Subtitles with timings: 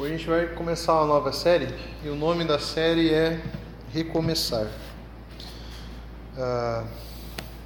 [0.00, 1.74] Hoje a gente vai começar uma nova série
[2.04, 3.42] e o nome da série é
[3.92, 4.68] Recomeçar.
[6.38, 6.84] Ah,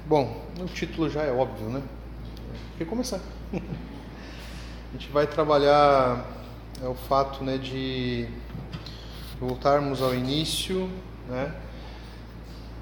[0.07, 1.83] bom, o título já é óbvio, né?
[2.79, 3.19] Recomeçar.
[3.53, 6.25] a gente vai trabalhar
[6.81, 8.27] é, o fato né, de
[9.39, 10.89] voltarmos ao início,
[11.29, 11.53] né?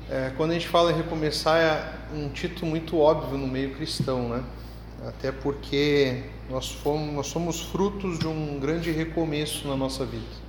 [0.09, 4.29] É, quando a gente fala em recomeçar é um título muito óbvio no meio cristão,
[4.29, 4.45] né?
[5.07, 10.41] Até porque nós, fomos, nós somos frutos de um grande recomeço na nossa vida.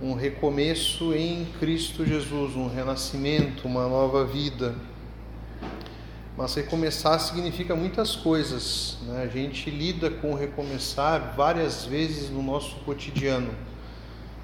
[0.00, 4.76] Um recomeço em Cristo Jesus, um renascimento, uma nova vida.
[6.36, 8.98] Mas recomeçar significa muitas coisas.
[9.02, 9.24] Né?
[9.24, 13.50] A gente lida com recomeçar várias vezes no nosso cotidiano.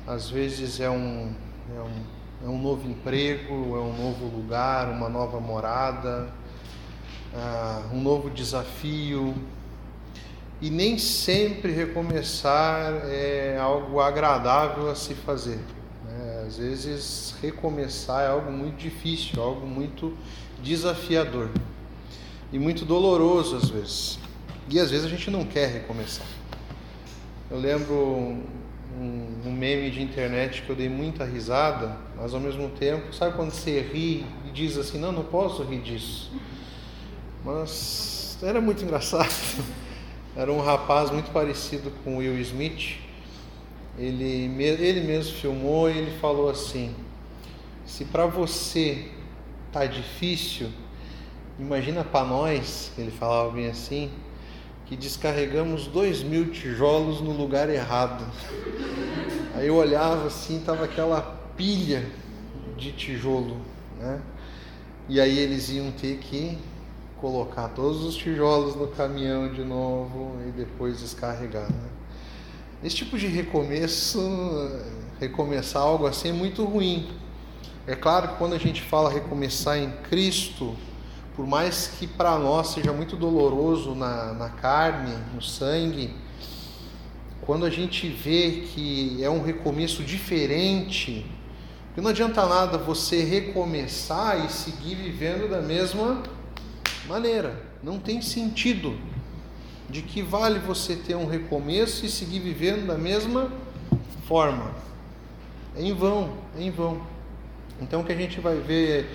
[0.05, 1.33] Às vezes é um,
[1.77, 6.33] é um, é um novo emprego, é um novo lugar, uma nova morada,
[7.34, 9.34] uh, um novo desafio,
[10.62, 15.58] e nem sempre recomeçar é algo agradável a se fazer.
[16.05, 16.44] Né?
[16.47, 20.16] Às vezes, recomeçar é algo muito difícil, algo muito
[20.62, 21.50] desafiador
[22.53, 24.19] e muito doloroso às vezes.
[24.70, 26.27] E às vezes a gente não quer recomeçar.
[27.50, 32.69] Eu lembro um, um, meme de internet que eu dei muita risada, mas ao mesmo
[32.69, 36.30] tempo, sabe quando você ri e diz assim: não, não posso rir disso.
[37.44, 39.28] Mas era muito engraçado.
[40.34, 42.98] Era um rapaz muito parecido com Will Smith.
[43.98, 46.94] Ele, ele mesmo filmou e ele falou assim:
[47.84, 49.10] se para você
[49.70, 50.70] tá difícil,
[51.58, 54.10] imagina para nós, ele falava bem assim,
[54.86, 58.24] que descarregamos dois mil tijolos no lugar errado.
[59.54, 61.20] Aí eu olhava assim, tava aquela
[61.56, 62.08] pilha
[62.78, 63.60] de tijolo,
[63.98, 64.22] né?
[65.08, 66.56] E aí eles iam ter que
[67.23, 71.70] colocar todos os tijolos no caminhão de novo e depois descarregar.
[71.70, 71.89] Né?
[72.83, 74.20] Esse tipo de recomeço,
[75.20, 77.09] recomeçar algo assim é muito ruim.
[77.87, 80.75] É claro que quando a gente fala recomeçar em Cristo,
[81.37, 86.12] por mais que para nós seja muito doloroso na, na carne, no sangue,
[87.43, 91.25] quando a gente vê que é um recomeço diferente,
[91.87, 96.21] porque não adianta nada você recomeçar e seguir vivendo da mesma
[97.06, 97.60] maneira.
[97.82, 98.98] Não tem sentido.
[99.88, 103.52] De que vale você ter um recomeço e seguir vivendo da mesma
[104.26, 104.74] forma?
[105.76, 107.02] É em vão, é em vão.
[107.80, 109.06] Então, o que a gente vai ver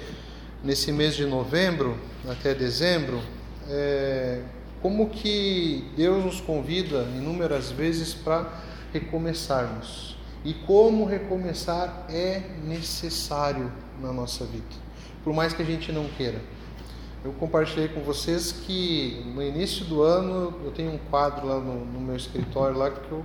[0.64, 3.22] nesse mês de novembro até dezembro
[3.70, 4.42] é
[4.82, 8.52] como que Deus nos convida inúmeras vezes para
[8.94, 10.16] recomeçarmos.
[10.46, 13.72] E como recomeçar é necessário
[14.02, 14.64] na nossa vida,
[15.24, 16.40] por mais que a gente não queira.
[17.28, 21.84] Eu compartilhei com vocês que no início do ano eu tenho um quadro lá no,
[21.84, 23.22] no meu escritório lá que eu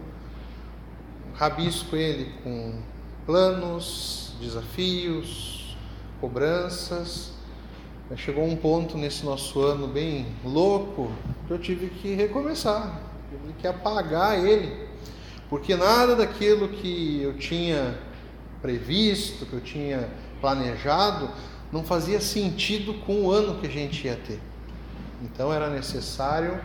[1.35, 2.81] rabisco ele com
[3.25, 5.77] planos, desafios,
[6.21, 7.31] cobranças.
[8.17, 11.13] Chegou um ponto nesse nosso ano bem louco
[11.47, 14.85] que eu tive que recomeçar, tive que apagar ele,
[15.49, 17.97] porque nada daquilo que eu tinha
[18.61, 20.09] previsto, que eu tinha
[20.41, 21.31] planejado,
[21.73, 24.39] não fazia sentido com o ano que a gente ia ter.
[25.23, 26.61] Então era necessário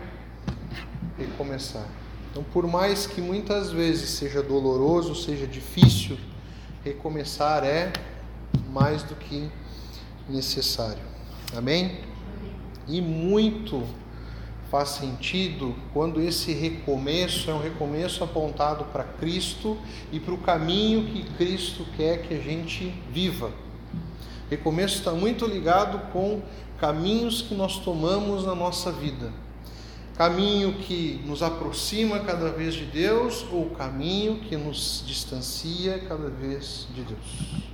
[1.18, 1.88] recomeçar.
[2.30, 6.18] Então, por mais que muitas vezes seja doloroso, seja difícil,
[6.84, 7.92] recomeçar é
[8.72, 9.50] mais do que
[10.30, 11.02] necessário.
[11.56, 12.02] Amém?
[12.88, 13.84] E muito
[14.70, 19.78] faz sentido quando esse recomeço é um recomeço apontado para Cristo
[20.12, 23.52] e para o caminho que Cristo quer que a gente viva.
[24.50, 26.42] Recomeço está muito ligado com
[26.80, 29.32] caminhos que nós tomamos na nossa vida.
[30.16, 36.88] Caminho que nos aproxima cada vez de Deus ou caminho que nos distancia cada vez
[36.96, 37.68] de Deus.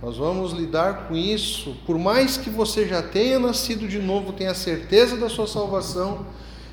[0.00, 4.54] Nós vamos lidar com isso, por mais que você já tenha nascido de novo, tenha
[4.54, 6.24] certeza da sua salvação,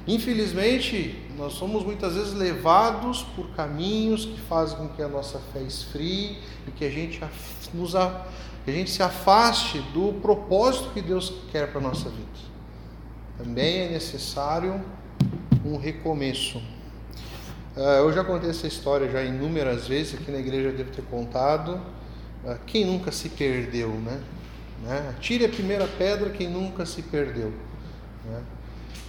[0.08, 5.62] infelizmente nós somos muitas vezes levados por caminhos que fazem com que a nossa fé
[5.62, 7.20] esfrie e que a gente
[7.74, 7.94] nos
[8.68, 12.28] que a gente se afaste do propósito que Deus quer para a nossa vida.
[13.38, 14.84] Também é necessário
[15.64, 16.62] um recomeço.
[17.78, 21.80] Ah, eu já contei essa história já inúmeras vezes aqui na igreja, devo ter contado.
[22.46, 24.20] Ah, quem nunca se perdeu, né?
[24.84, 25.16] né?
[25.22, 27.54] Tire a primeira pedra quem nunca se perdeu.
[28.26, 28.42] Né?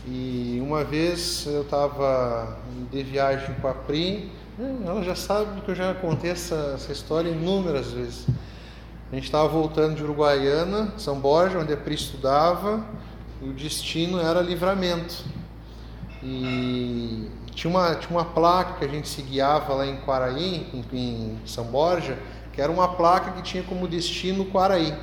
[0.06, 2.56] E uma vez eu estava
[2.93, 4.82] de viagem com a Pri, né?
[4.87, 8.25] ela já sabe que eu já contei essa, essa história inúmeras vezes.
[9.10, 12.84] A gente estava voltando de Uruguaiana, São Borja, onde a Pri estudava,
[13.40, 15.25] e o destino era livramento.
[16.22, 20.84] E tinha uma, tinha uma placa que a gente se guiava lá em Quaraí, em,
[20.93, 22.19] em São Borja,
[22.52, 24.94] que era uma placa que tinha como destino Quaraí.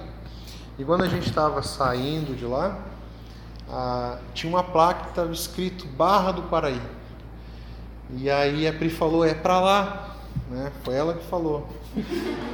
[0.78, 2.78] E quando a gente estava saindo de lá,
[3.68, 6.82] ah, tinha uma placa que estava escrito Barra do Quaraí.
[8.12, 10.15] E aí a Pri falou, é para lá.
[10.50, 10.72] Né?
[10.84, 11.68] Foi ela que falou.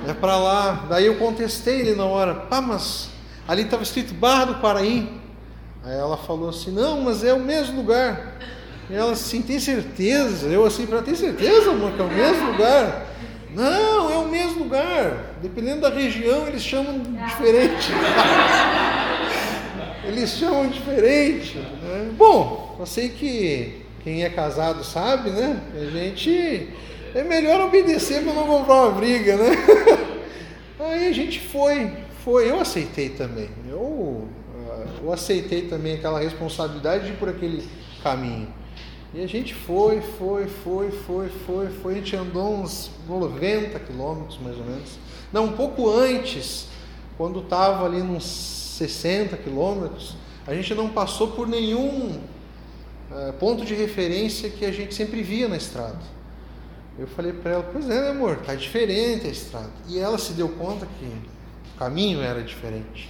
[0.08, 0.86] É para lá.
[0.90, 3.10] Daí eu contestei ele na hora, pá, mas
[3.48, 5.10] ali estava escrito Barra do Quaraí.
[5.84, 8.38] Aí ela falou assim, não, mas é o mesmo lugar.
[8.90, 10.48] E ela assim, tem certeza?
[10.48, 13.08] Eu assim, para ter certeza, amor, que é o mesmo lugar?
[13.54, 15.36] Não, é o mesmo lugar.
[15.42, 17.92] Dependendo da região, eles chamam diferente.
[20.06, 21.58] eles chamam diferente.
[21.58, 22.12] Né?
[22.18, 25.60] Bom, eu sei que quem é casado sabe, né?
[25.76, 26.70] A gente
[27.14, 29.52] é melhor obedecer para não comprar uma briga, né?
[30.80, 31.92] Aí a gente foi,
[32.24, 33.50] foi, eu aceitei também.
[33.70, 34.28] Eu,
[35.02, 37.68] eu aceitei também aquela responsabilidade de ir por aquele
[38.04, 38.48] caminho.
[39.14, 41.94] E a gente foi, foi, foi, foi, foi, foi.
[41.94, 44.98] A gente andou uns 90 quilômetros mais ou menos.
[45.34, 46.68] Não, um pouco antes,
[47.18, 50.16] quando estava ali nos 60 quilômetros,
[50.48, 52.20] a gente não passou por nenhum
[53.12, 56.00] uh, ponto de referência que a gente sempre via na estrada.
[57.00, 59.72] Eu falei para ela, pois é, né, amor, tá diferente a estrada.
[59.88, 63.10] E ela se deu conta que o caminho era diferente.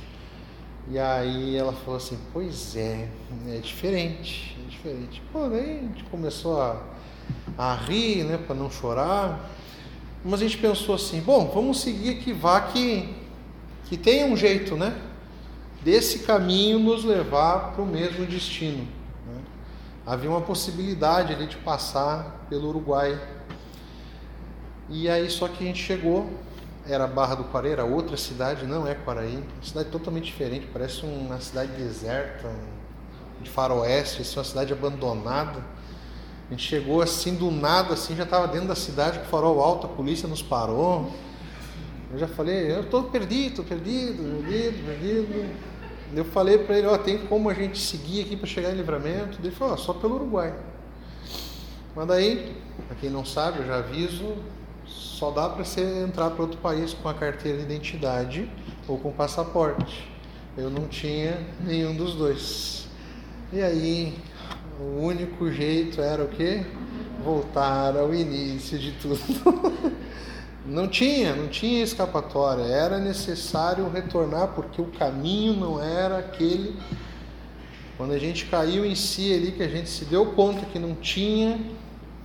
[0.89, 3.07] E aí ela falou assim, pois é,
[3.47, 5.21] é diferente, é diferente.
[5.31, 6.81] Pô, daí a gente começou a,
[7.57, 9.49] a rir, né, para não chorar.
[10.23, 13.13] Mas a gente pensou assim, bom, vamos seguir que vá que,
[13.85, 14.95] que tenha um jeito, né?
[15.83, 18.87] Desse caminho nos levar para o mesmo destino.
[19.25, 19.41] Né?
[20.05, 23.19] Havia uma possibilidade ali de passar pelo Uruguai.
[24.91, 26.29] E aí só que a gente chegou
[26.85, 31.05] era Barra do Quaraí, era outra cidade, não é Quaraí, uma cidade totalmente diferente, parece
[31.05, 32.51] uma cidade deserta,
[33.41, 35.63] de faroeste, assim, uma cidade abandonada.
[36.47, 39.87] A gente chegou assim do nada, assim, já estava dentro da cidade com farol alto,
[39.87, 41.09] a polícia nos parou.
[42.11, 45.71] Eu já falei, eu estou perdido, perdido, perdido, perdido.
[46.13, 49.39] Eu falei para ele, ó, tem como a gente seguir aqui para chegar em livramento?
[49.41, 50.53] Ele falou, só pelo Uruguai.
[51.95, 52.53] Mas daí,
[52.87, 54.35] para quem não sabe, eu já aviso,
[54.91, 58.49] só dá para você entrar para outro país com a carteira de identidade
[58.87, 60.09] ou com passaporte.
[60.57, 62.87] Eu não tinha nenhum dos dois.
[63.53, 64.13] E aí,
[64.79, 66.65] o único jeito era o quê?
[67.23, 69.19] Voltar ao início de tudo.
[70.65, 72.63] não tinha, não tinha escapatória.
[72.63, 76.77] Era necessário retornar porque o caminho não era aquele.
[77.95, 80.95] Quando a gente caiu em si ali, que a gente se deu conta que não
[80.95, 81.57] tinha,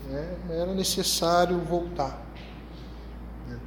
[0.09, 2.26] né, era necessário voltar.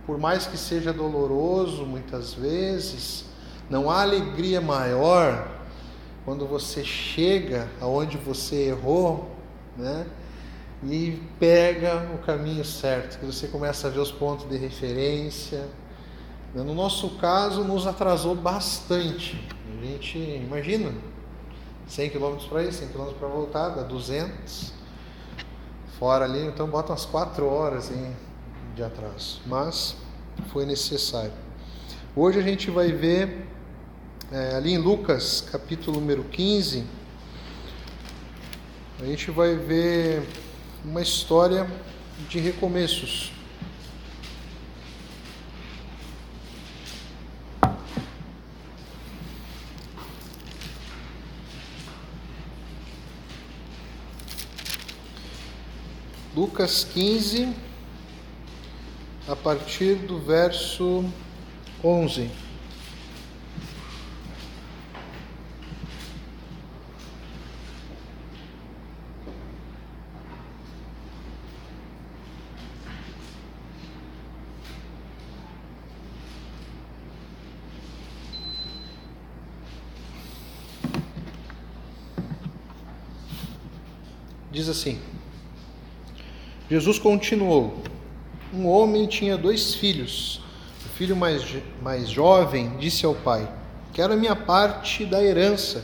[0.09, 3.25] Por mais que seja doloroso muitas vezes,
[3.69, 5.47] não há alegria maior
[6.25, 9.29] quando você chega aonde você errou,
[9.77, 10.07] né?
[10.83, 15.67] E pega o caminho certo, que você começa a ver os pontos de referência.
[16.55, 19.39] No nosso caso, nos atrasou bastante.
[19.71, 20.91] A gente, imagina,
[21.87, 24.73] 100 km para ir, 100 km para voltar, dá 200.
[25.99, 28.28] Fora ali, então bota umas 4 horas, hein?
[28.75, 29.95] De atraso, mas
[30.51, 31.33] foi necessário.
[32.15, 33.47] Hoje a gente vai ver
[34.31, 36.83] é, ali em Lucas, capítulo número 15,
[39.01, 40.27] a gente vai ver
[40.83, 41.67] uma história
[42.29, 43.31] de recomeços.
[56.35, 57.53] Lucas 15,
[59.29, 61.05] a partir do verso
[61.83, 62.31] 11.
[84.51, 84.99] Diz assim:
[86.67, 87.83] Jesus continuou
[88.53, 90.41] um homem tinha dois filhos.
[90.85, 91.43] O filho mais,
[91.81, 93.47] mais jovem disse ao pai:
[93.93, 95.83] Quero a minha parte da herança.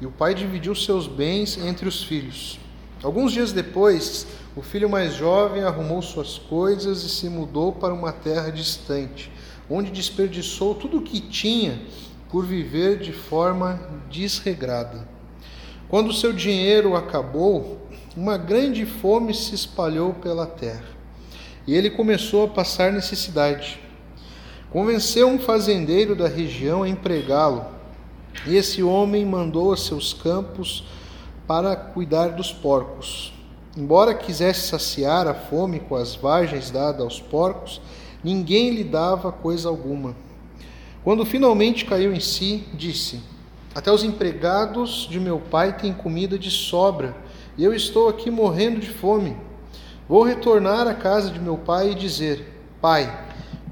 [0.00, 2.58] E o pai dividiu seus bens entre os filhos.
[3.02, 8.12] Alguns dias depois, o filho mais jovem arrumou suas coisas e se mudou para uma
[8.12, 9.30] terra distante,
[9.70, 11.80] onde desperdiçou tudo o que tinha
[12.28, 15.06] por viver de forma desregrada.
[15.88, 20.93] Quando seu dinheiro acabou, uma grande fome se espalhou pela terra
[21.66, 23.80] e ele começou a passar necessidade.
[24.70, 27.66] Convenceu um fazendeiro da região a empregá-lo,
[28.46, 30.84] e esse homem mandou a seus campos
[31.46, 33.32] para cuidar dos porcos.
[33.76, 37.80] Embora quisesse saciar a fome com as vagens dadas aos porcos,
[38.22, 40.14] ninguém lhe dava coisa alguma.
[41.02, 43.20] Quando finalmente caiu em si, disse:
[43.74, 47.16] Até os empregados de meu pai têm comida de sobra,
[47.58, 49.36] e eu estou aqui morrendo de fome.
[50.06, 53.10] Vou retornar à casa de meu pai e dizer: Pai,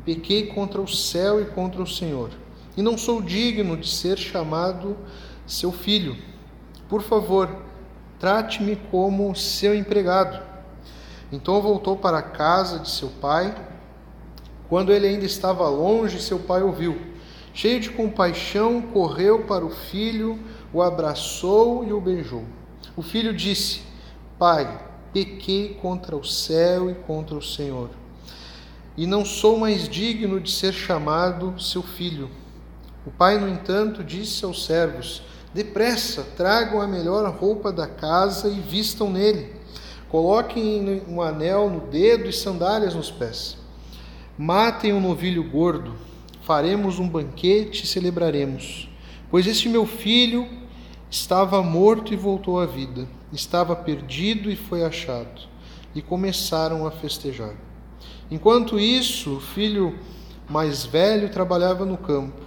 [0.02, 2.30] pequei contra o céu e contra o Senhor,
[2.74, 4.96] e não sou digno de ser chamado
[5.46, 6.16] seu filho.
[6.88, 7.54] Por favor,
[8.18, 10.42] trate-me como seu empregado.
[11.30, 13.54] Então voltou para a casa de seu pai.
[14.70, 16.98] Quando ele ainda estava longe, seu pai ouviu.
[17.52, 20.38] Cheio de compaixão, correu para o filho,
[20.72, 22.44] o abraçou e o beijou.
[22.96, 23.82] O filho disse:
[24.38, 27.90] Pai, pequei contra o céu e contra o Senhor,
[28.96, 32.30] e não sou mais digno de ser chamado seu filho.
[33.06, 35.22] O pai, no entanto, disse aos servos:
[35.54, 39.54] Depressa, tragam a melhor roupa da casa e vistam nele.
[40.08, 43.56] Coloquem um anel no dedo e sandálias nos pés.
[44.36, 45.94] Matem um novilho gordo.
[46.42, 48.88] Faremos um banquete e celebraremos.
[49.30, 50.46] Pois este meu filho
[51.12, 55.42] estava morto e voltou à vida, estava perdido e foi achado.
[55.94, 57.54] E começaram a festejar.
[58.30, 59.98] Enquanto isso, o filho
[60.48, 62.40] mais velho trabalhava no campo.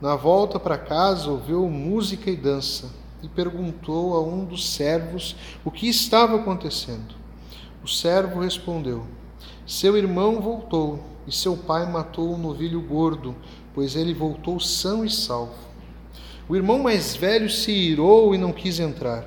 [0.00, 2.90] Na volta para casa, ouviu música e dança
[3.22, 7.14] e perguntou a um dos servos o que estava acontecendo.
[7.84, 9.04] O servo respondeu:
[9.66, 13.36] Seu irmão voltou e seu pai matou um novilho gordo,
[13.74, 15.65] pois ele voltou são e salvo.
[16.48, 19.26] O irmão mais velho se irou e não quis entrar.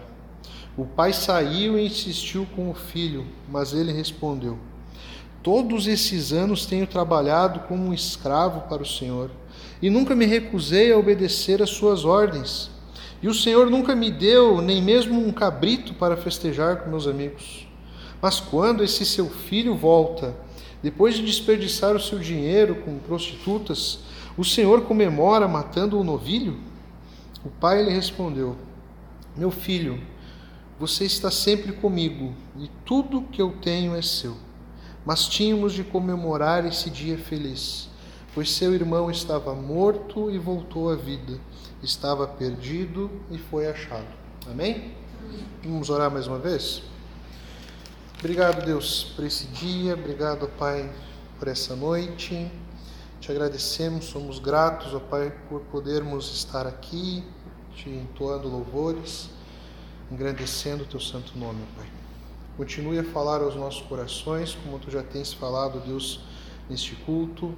[0.78, 4.58] O pai saiu e insistiu com o filho, mas ele respondeu:
[5.44, 9.30] Todos esses anos tenho trabalhado como um escravo para o Senhor
[9.82, 12.72] e nunca me recusei a obedecer às suas ordens.
[13.22, 17.68] E o Senhor nunca me deu nem mesmo um cabrito para festejar com meus amigos.
[18.22, 20.34] Mas quando esse seu filho volta,
[20.82, 24.00] depois de desperdiçar o seu dinheiro com prostitutas,
[24.38, 26.69] o Senhor comemora matando o novilho?
[27.44, 28.56] O pai lhe respondeu:
[29.36, 30.02] Meu filho,
[30.80, 34.36] você está sempre comigo e tudo que eu tenho é seu.
[35.06, 37.90] Mas tínhamos de comemorar esse dia feliz
[38.34, 41.40] pois seu irmão estava morto e voltou à vida,
[41.82, 44.08] estava perdido e foi achado.
[44.50, 44.94] Amém?
[45.64, 46.82] Vamos orar mais uma vez?
[48.18, 50.90] Obrigado, Deus, por esse dia, obrigado, Pai,
[51.38, 52.52] por essa noite.
[53.20, 57.22] Te agradecemos, somos gratos, ó Pai, por podermos estar aqui,
[57.76, 59.30] te entoando louvores,
[60.10, 61.86] engrandecendo o teu santo nome, Pai.
[62.56, 66.22] Continue a falar aos nossos corações, como tu já tens falado, Deus,
[66.70, 67.54] neste culto.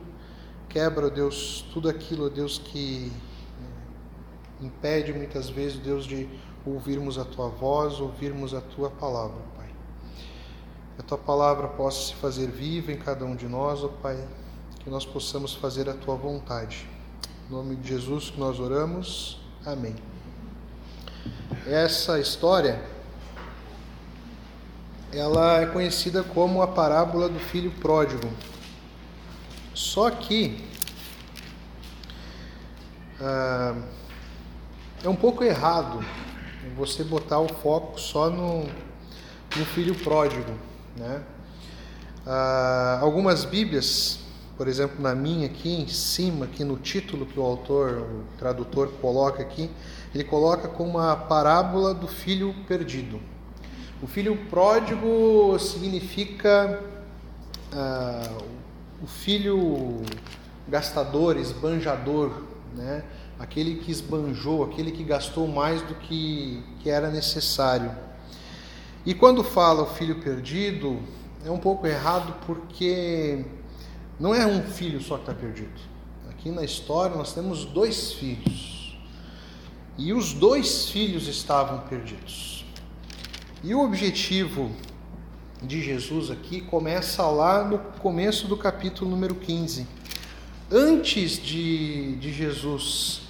[0.68, 6.28] Quebra, Deus, tudo aquilo, Deus, que eh, impede muitas vezes, Deus, de
[6.66, 9.70] ouvirmos a tua voz, ouvirmos a tua palavra, Pai.
[10.96, 14.18] Que a tua palavra possa se fazer viva em cada um de nós, ó Pai,
[14.84, 16.88] que nós possamos fazer a tua vontade.
[17.48, 19.40] Em nome de Jesus que nós oramos.
[19.66, 19.96] Amém.
[21.68, 22.82] Essa história
[25.14, 28.28] ela é conhecida como a parábola do filho pródigo.
[29.74, 30.66] Só que
[33.20, 33.76] ah,
[35.04, 36.04] é um pouco errado
[36.76, 38.64] você botar o foco só no,
[39.56, 40.54] no filho pródigo.
[40.98, 41.22] Né?
[42.26, 44.21] Ah, algumas Bíblias,
[44.62, 48.90] por exemplo, na minha aqui em cima, aqui no título que o autor, o tradutor
[49.02, 49.72] coloca aqui,
[50.14, 53.20] ele coloca como a parábola do filho perdido.
[54.04, 56.80] O filho pródigo significa
[57.74, 58.38] ah,
[59.02, 60.04] o filho
[60.68, 62.44] gastador, esbanjador,
[62.76, 63.04] né?
[63.40, 67.92] aquele que esbanjou, aquele que gastou mais do que, que era necessário.
[69.08, 71.00] E quando fala o filho perdido,
[71.44, 73.44] é um pouco errado porque
[74.22, 75.82] não é um filho só que está perdido.
[76.30, 78.96] Aqui na história nós temos dois filhos.
[79.98, 82.64] E os dois filhos estavam perdidos.
[83.64, 84.72] E o objetivo
[85.60, 89.88] de Jesus aqui começa lá no começo do capítulo número 15.
[90.72, 93.22] Antes de, de Jesus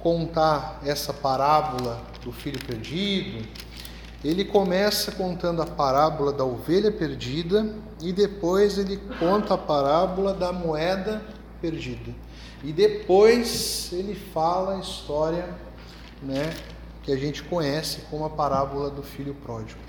[0.00, 3.46] contar essa parábola do filho perdido,
[4.24, 10.52] ele começa contando a parábola da ovelha perdida e depois ele conta a parábola da
[10.52, 11.22] moeda
[11.60, 12.14] perdida.
[12.62, 15.48] E depois ele fala a história
[16.22, 16.54] né,
[17.02, 19.80] que a gente conhece como a parábola do filho pródigo.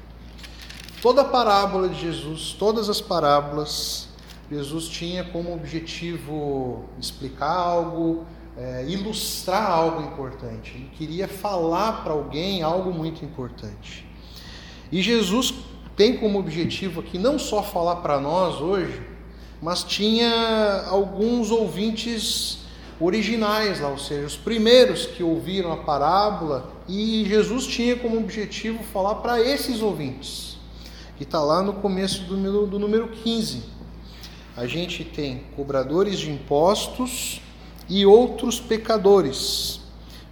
[1.00, 4.08] Toda a parábola de Jesus, todas as parábolas,
[4.50, 8.26] Jesus tinha como objetivo explicar algo,
[8.58, 10.72] é, ilustrar algo importante.
[10.74, 14.03] Ele queria falar para alguém algo muito importante.
[14.94, 15.56] E Jesus
[15.96, 19.02] tem como objetivo aqui não só falar para nós hoje,
[19.60, 22.60] mas tinha alguns ouvintes
[23.00, 28.84] originais lá, ou seja, os primeiros que ouviram a parábola, e Jesus tinha como objetivo
[28.84, 30.58] falar para esses ouvintes,
[31.18, 33.64] que está lá no começo do do número 15.
[34.56, 37.42] A gente tem cobradores de impostos
[37.90, 39.80] e outros pecadores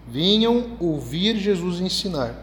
[0.07, 2.35] vinham ouvir Jesus ensinar.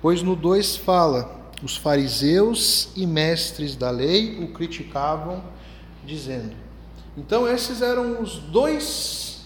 [0.00, 5.42] Pois no 2 fala: os fariseus e mestres da lei o criticavam,
[6.04, 6.56] dizendo.
[7.16, 9.42] Então, esses eram os dois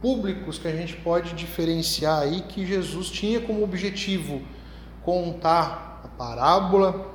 [0.00, 4.40] públicos que a gente pode diferenciar aí que Jesus tinha como objetivo
[5.02, 7.12] contar a parábola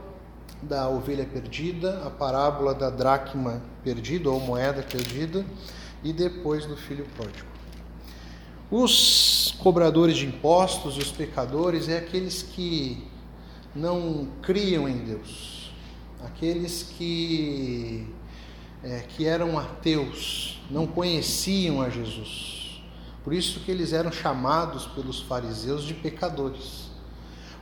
[0.61, 5.45] da ovelha perdida, a parábola da dracma perdida ou moeda perdida
[6.03, 7.47] e depois do filho pródigo.
[8.69, 13.07] Os cobradores de impostos e os pecadores é aqueles que
[13.77, 15.71] não criam em Deus,
[16.25, 18.07] aqueles que,
[18.83, 22.81] é, que eram ateus, não conheciam a Jesus.
[23.23, 26.87] Por isso que eles eram chamados pelos fariseus de pecadores.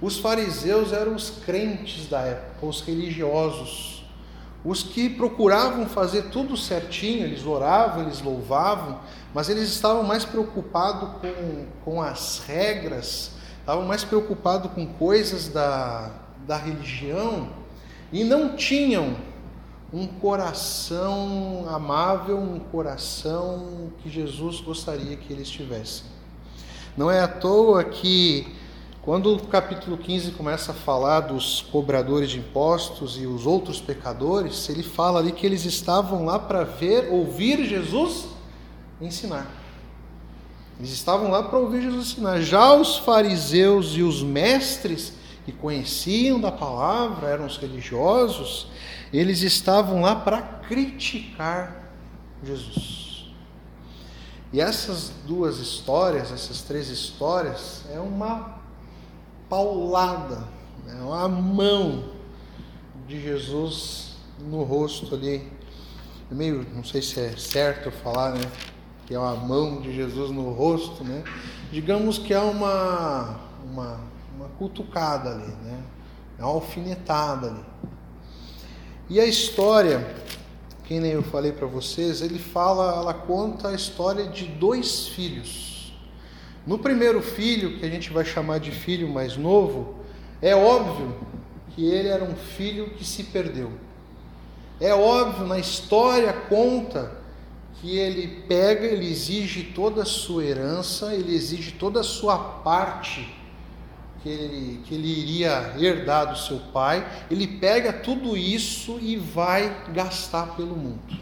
[0.02, 4.06] Os fariseus eram os crentes da época, os religiosos,
[4.64, 9.00] os que procuravam fazer tudo certinho, eles oravam, eles louvavam,
[9.34, 13.35] mas eles estavam mais preocupados com, com as regras,
[13.66, 16.12] estavam mais preocupados com coisas da,
[16.46, 17.50] da religião
[18.14, 19.16] e não tinham
[19.92, 26.06] um coração amável, um coração que Jesus gostaria que eles tivessem.
[26.96, 28.56] Não é à toa que
[29.02, 34.70] quando o capítulo 15 começa a falar dos cobradores de impostos e os outros pecadores,
[34.70, 38.28] ele fala ali que eles estavam lá para ver, ouvir Jesus
[39.02, 39.48] ensinar.
[40.80, 42.42] Eles estavam lá para ouvir Jesus ensinar.
[42.42, 45.14] Já os fariseus e os mestres
[45.46, 48.68] que conheciam da palavra, eram os religiosos,
[49.14, 51.92] eles estavam lá para criticar
[52.44, 53.28] Jesus.
[54.52, 58.60] E essas duas histórias, essas três histórias, é uma
[59.50, 60.48] paulada,
[60.86, 61.00] né?
[61.02, 62.06] uma mão
[63.08, 65.52] de Jesus no rosto ali.
[66.32, 68.52] É meio, não sei se é certo falar, né?
[69.06, 71.24] Que é uma mão de Jesus no rosto, né?
[71.72, 74.00] Digamos que é uma, uma,
[74.36, 75.84] uma cutucada ali, né?
[76.40, 77.66] É uma alfinetada ali.
[79.10, 80.16] E a história,
[80.86, 85.76] quem nem eu falei para vocês, ele fala, ela conta a história de dois filhos
[86.66, 89.96] no primeiro filho, que a gente vai chamar de filho mais novo,
[90.42, 91.16] é óbvio
[91.70, 93.72] que ele era um filho que se perdeu.
[94.80, 97.12] É óbvio, na história conta
[97.82, 103.36] que ele pega, ele exige toda a sua herança, ele exige toda a sua parte
[104.26, 109.86] que ele, que ele iria herdar do seu pai, ele pega tudo isso e vai
[109.94, 111.16] gastar pelo mundo.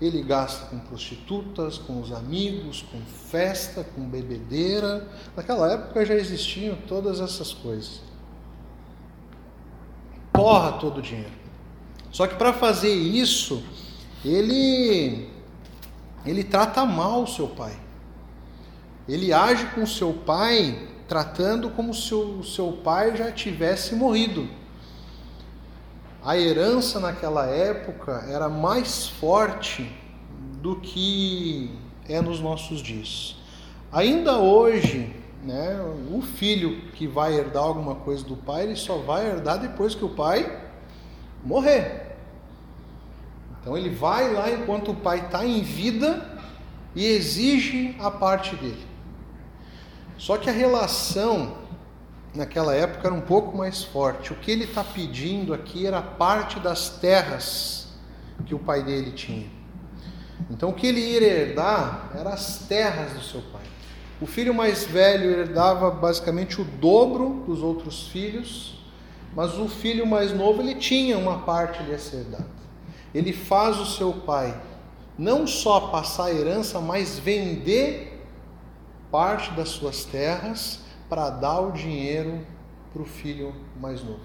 [0.00, 5.08] Ele gasta com prostitutas, com os amigos, com festa, com bebedeira.
[5.34, 8.02] Naquela época já existiam todas essas coisas.
[10.32, 11.32] Porra todo o dinheiro.
[12.12, 13.62] Só que para fazer isso,
[14.24, 15.28] ele
[16.24, 17.76] ele trata mal o seu pai.
[19.08, 24.48] Ele age com o seu pai tratando como se o seu pai já tivesse morrido
[26.28, 29.90] a herança naquela época era mais forte
[30.60, 31.70] do que
[32.08, 33.36] é nos nossos dias.
[33.90, 35.80] Ainda hoje, né,
[36.12, 40.04] o filho que vai herdar alguma coisa do pai, ele só vai herdar depois que
[40.04, 40.64] o pai
[41.42, 42.07] morrer.
[43.68, 46.26] Então ele vai lá enquanto o pai está em vida
[46.96, 48.86] e exige a parte dele.
[50.16, 51.58] Só que a relação
[52.34, 54.32] naquela época era um pouco mais forte.
[54.32, 57.88] O que ele está pedindo aqui era parte das terras
[58.46, 59.50] que o pai dele tinha.
[60.48, 63.66] Então o que ele ia herdar eram as terras do seu pai.
[64.18, 68.82] O filho mais velho herdava basicamente o dobro dos outros filhos,
[69.36, 72.57] mas o filho mais novo ele tinha uma parte ser dada.
[73.14, 74.58] Ele faz o seu pai
[75.18, 78.24] não só passar a herança, mas vender
[79.10, 82.46] parte das suas terras para dar o dinheiro
[82.92, 84.20] para o filho mais novo.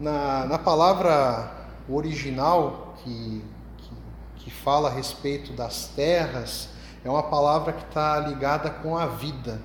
[0.00, 3.44] Na, na palavra original que,
[3.76, 6.70] que, que fala a respeito das terras,
[7.04, 9.60] é uma palavra que está ligada com a vida.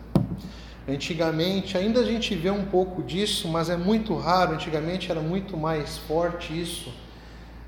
[0.87, 4.53] Antigamente, ainda a gente vê um pouco disso, mas é muito raro.
[4.53, 6.93] Antigamente era muito mais forte isso.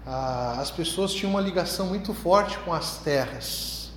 [0.06, 3.92] Ah, as pessoas tinham uma ligação muito forte com as terras.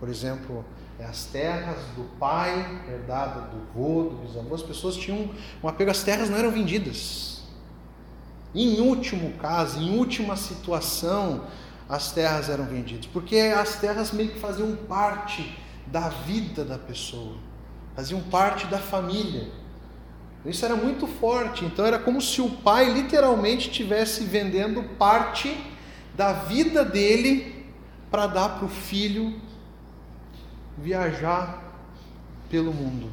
[0.00, 0.64] Por exemplo,
[0.98, 5.30] é as terras do pai, herdada do vô, do bisavô, as pessoas tinham
[5.62, 7.42] um apego, as terras não eram vendidas.
[8.54, 11.44] Em último caso, em última situação,
[11.88, 17.36] as terras eram vendidas, porque as terras meio que faziam parte da vida da pessoa,
[17.94, 19.50] faziam parte da família.
[20.44, 25.56] Isso era muito forte, então era como se o pai literalmente estivesse vendendo parte
[26.16, 27.64] da vida dele
[28.10, 29.40] para dar para o filho
[30.76, 31.62] viajar
[32.50, 33.10] pelo mundo.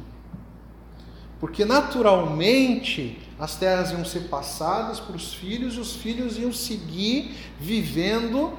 [1.38, 7.34] Porque naturalmente as terras iam ser passadas para os filhos e os filhos iam seguir
[7.58, 8.52] vivendo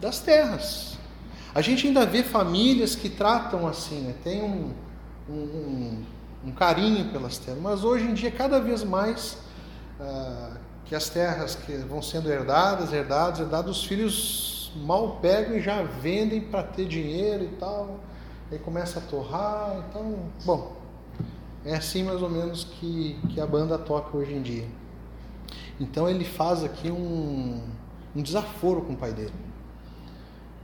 [0.00, 0.98] das terras.
[1.54, 4.14] A gente ainda vê famílias que tratam assim, né?
[4.22, 4.74] tem um,
[5.28, 6.02] um, um,
[6.52, 9.38] carinho pelas terras, mas hoje em dia, cada vez mais,
[10.00, 15.60] ah, que as terras que vão sendo herdadas, herdadas, herdadas, os filhos mal pegam e
[15.60, 18.00] já vendem para ter dinheiro e tal,
[18.50, 20.76] aí começa a torrar, então, bom,
[21.64, 24.66] é assim mais ou menos que, que a banda toca hoje em dia.
[25.80, 27.62] Então ele faz aqui um,
[28.14, 29.32] um desaforo com o pai dele.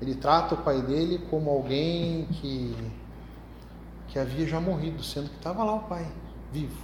[0.00, 2.74] Ele trata o pai dele como alguém que,
[4.14, 6.06] que havia já morrido, sendo que estava lá o pai,
[6.52, 6.78] vivo.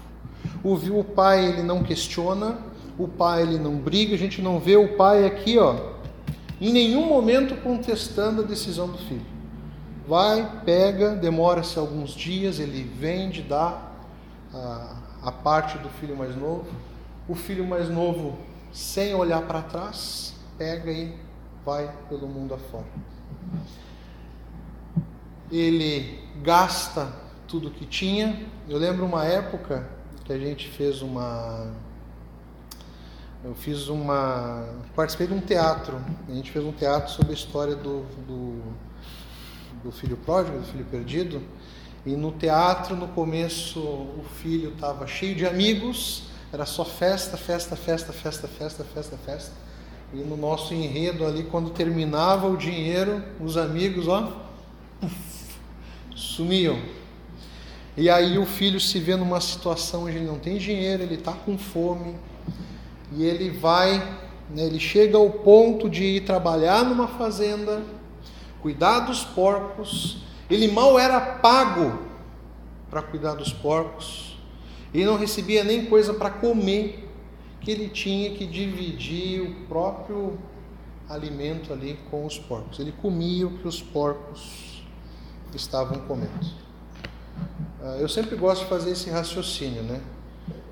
[0.65, 2.59] O, o pai ele não questiona,
[2.99, 5.93] o pai ele não briga, a gente não vê o pai aqui, ó,
[6.61, 9.25] em nenhum momento contestando a decisão do filho.
[10.09, 13.81] Vai, pega, demora-se alguns dias, ele vende, dá
[14.53, 16.67] a, a parte do filho mais novo.
[17.29, 18.37] O filho mais novo,
[18.73, 21.15] sem olhar para trás, pega e
[21.65, 22.89] vai pelo mundo afora.
[25.53, 27.20] Ele gasta
[27.51, 28.47] tudo que tinha.
[28.69, 29.89] Eu lembro uma época
[30.25, 31.73] que a gente fez uma
[33.43, 34.69] eu fiz uma.
[34.95, 35.99] participei de um teatro.
[36.29, 38.63] A gente fez um teatro sobre a história do, do,
[39.83, 41.43] do filho pródigo, do filho perdido.
[42.05, 47.77] E no teatro, no começo, o filho estava cheio de amigos, era só festa, festa,
[47.77, 49.53] festa, festa, festa, festa, festa.
[50.13, 54.37] E no nosso enredo ali, quando terminava o dinheiro, os amigos, ó,
[56.15, 56.79] sumiam.
[57.97, 61.33] E aí o filho se vê numa situação onde ele não tem dinheiro, ele está
[61.33, 62.15] com fome,
[63.13, 63.99] e ele vai,
[64.49, 67.83] né, ele chega ao ponto de ir trabalhar numa fazenda,
[68.63, 71.99] cuidar dos porcos, ele mal era pago
[72.89, 74.39] para cuidar dos porcos,
[74.95, 77.09] ele não recebia nem coisa para comer,
[77.61, 80.39] que ele tinha que dividir o próprio
[81.09, 82.79] alimento ali com os porcos.
[82.79, 84.83] Ele comia o que os porcos
[85.55, 86.47] estavam comendo.
[87.83, 90.01] Ah, eu sempre gosto de fazer esse raciocínio, né?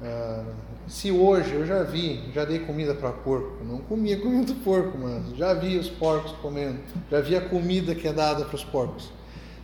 [0.03, 0.44] Ah,
[0.87, 4.97] se hoje eu já vi, já dei comida para porco, não comia comida do porco,
[4.99, 8.64] mas já vi os porcos comendo, já vi a comida que é dada para os
[8.64, 9.11] porcos.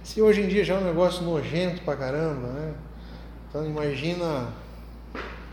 [0.02, 2.74] Se hoje em dia já é um negócio nojento pra caramba, né?
[3.48, 4.48] Então imagina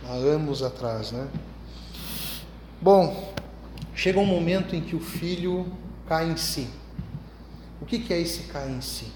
[0.06, 1.28] há anos atrás, né?
[2.82, 3.34] Bom,
[3.94, 5.66] chega um momento em que o filho
[6.08, 6.68] cai em si.
[7.82, 9.12] O que, que é esse cair em si?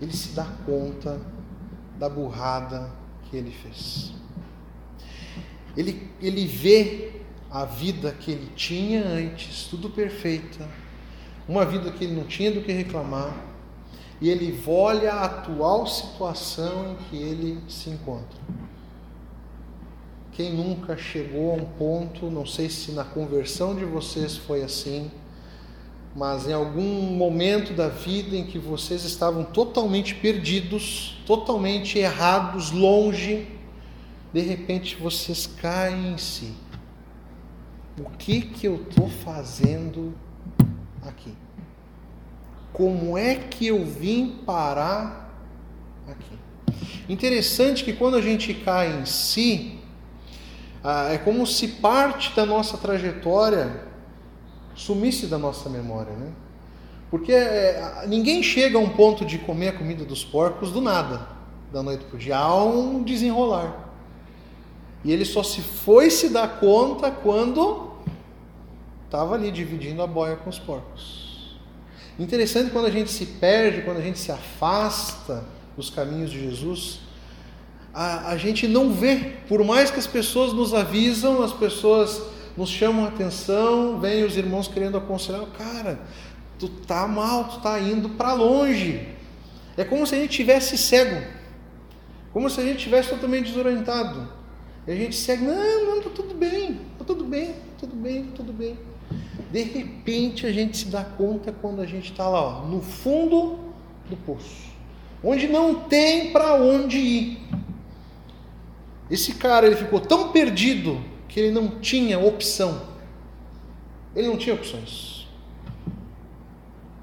[0.00, 1.20] Ele se dá conta
[1.98, 2.90] da burrada
[3.24, 4.12] que ele fez.
[5.76, 7.12] Ele, ele vê
[7.50, 10.68] a vida que ele tinha antes, tudo perfeita,
[11.48, 13.34] uma vida que ele não tinha do que reclamar,
[14.20, 18.40] e ele olha a atual situação em que ele se encontra.
[20.32, 25.10] Quem nunca chegou a um ponto, não sei se na conversão de vocês foi assim,
[26.16, 33.46] mas em algum momento da vida em que vocês estavam totalmente perdidos, totalmente errados, longe,
[34.32, 36.54] de repente vocês caem em si.
[37.98, 40.14] O que que eu estou fazendo
[41.06, 41.34] aqui?
[42.72, 45.38] Como é que eu vim parar
[46.08, 46.38] aqui?
[47.10, 49.80] Interessante que quando a gente cai em si,
[50.82, 53.85] ah, é como se parte da nossa trajetória
[54.76, 56.30] sumisse da nossa memória, né?
[57.10, 61.26] Porque é, ninguém chega a um ponto de comer a comida dos porcos do nada,
[61.72, 62.36] da noite para o dia.
[62.36, 63.90] Há um desenrolar.
[65.02, 67.92] E ele só se foi se dar conta quando
[69.04, 71.56] estava ali dividindo a boia com os porcos.
[72.18, 75.44] Interessante quando a gente se perde, quando a gente se afasta
[75.76, 77.00] dos caminhos de Jesus,
[77.94, 82.20] a, a gente não vê, por mais que as pessoas nos avisam, as pessoas
[82.56, 86.00] nos chamam a atenção, vêm os irmãos querendo aconselhar, cara,
[86.58, 89.08] tu tá mal, tu tá indo para longe.
[89.76, 91.22] É como se a gente tivesse cego,
[92.32, 94.28] como se a gente tivesse totalmente desorientado.
[94.86, 98.52] E a gente segue, não, não, tá tudo bem, tá tudo bem, tudo bem, tudo
[98.52, 98.78] bem.
[99.50, 103.58] De repente a gente se dá conta quando a gente está lá, ó, no fundo
[104.08, 104.70] do poço,
[105.22, 107.38] onde não tem para onde ir.
[109.10, 111.00] Esse cara ele ficou tão perdido
[111.36, 112.80] porque ele não tinha opção.
[114.14, 115.26] Ele não tinha opções.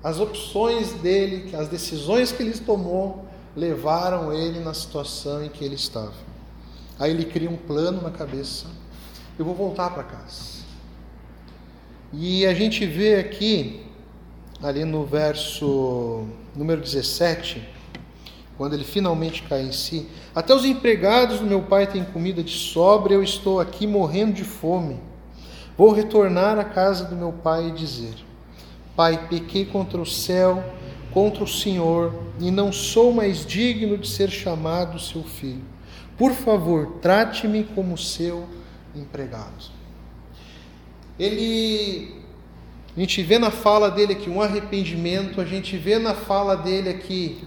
[0.03, 5.75] As opções dele, as decisões que ele tomou, levaram ele na situação em que ele
[5.75, 6.15] estava.
[6.97, 8.65] Aí ele cria um plano na cabeça:
[9.37, 10.63] eu vou voltar para casa.
[12.11, 13.85] E a gente vê aqui,
[14.63, 17.61] ali no verso número 17,
[18.57, 22.51] quando ele finalmente cai em si: Até os empregados do meu pai têm comida de
[22.51, 24.99] sobra, eu estou aqui morrendo de fome.
[25.77, 28.13] Vou retornar à casa do meu pai e dizer:
[28.95, 30.63] Pai, pequei contra o céu,
[31.11, 35.63] contra o Senhor, e não sou mais digno de ser chamado seu filho.
[36.17, 38.45] Por favor, trate-me como seu
[38.95, 39.71] empregado.
[41.17, 42.21] Ele
[42.95, 46.89] a gente vê na fala dele aqui um arrependimento, a gente vê na fala dele
[46.89, 47.41] aqui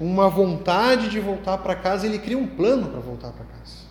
[0.00, 3.82] uma vontade de voltar para casa, ele cria um plano para voltar para casa.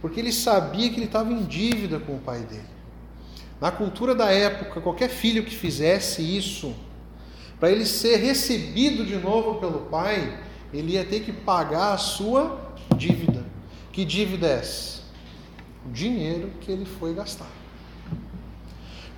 [0.00, 2.72] Porque ele sabia que ele estava em dívida com o pai dele.
[3.60, 6.74] Na cultura da época, qualquer filho que fizesse isso,
[7.60, 10.40] para ele ser recebido de novo pelo pai,
[10.72, 13.44] ele ia ter que pagar a sua dívida.
[13.92, 15.02] Que dívida é essa?
[15.86, 17.50] O dinheiro que ele foi gastar.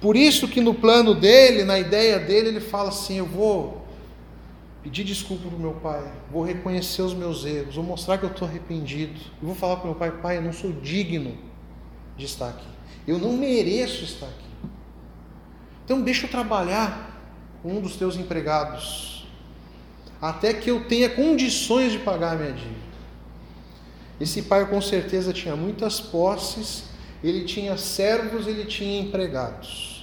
[0.00, 3.83] Por isso que no plano dele, na ideia dele, ele fala assim: eu vou
[4.84, 8.30] pedir desculpa para o meu pai, vou reconhecer os meus erros, vou mostrar que eu
[8.30, 11.38] estou arrependido, vou falar para o meu pai: pai, eu não sou digno
[12.18, 12.68] de estar aqui,
[13.06, 14.44] eu não mereço estar aqui.
[15.84, 17.18] Então deixa eu trabalhar
[17.62, 19.26] com um dos teus empregados,
[20.20, 22.84] até que eu tenha condições de pagar a minha dívida.
[24.20, 26.84] Esse pai com certeza tinha muitas posses,
[27.22, 29.93] ele tinha servos, ele tinha empregados.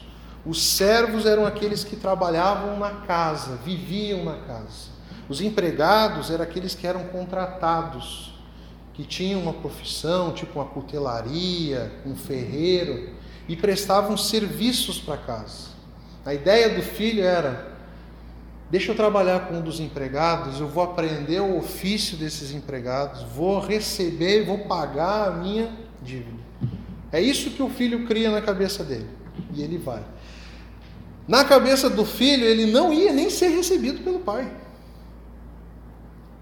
[0.45, 4.89] Os servos eram aqueles que trabalhavam na casa, viviam na casa.
[5.29, 8.33] Os empregados eram aqueles que eram contratados,
[8.93, 13.09] que tinham uma profissão, tipo uma cutelaria, um ferreiro,
[13.47, 15.69] e prestavam serviços para casa.
[16.25, 17.77] A ideia do filho era:
[18.69, 23.59] deixa eu trabalhar com um dos empregados, eu vou aprender o ofício desses empregados, vou
[23.59, 26.41] receber vou pagar a minha dívida.
[27.11, 29.07] É isso que o filho cria na cabeça dele.
[29.53, 30.03] E ele vai.
[31.31, 34.51] Na cabeça do filho, ele não ia nem ser recebido pelo pai.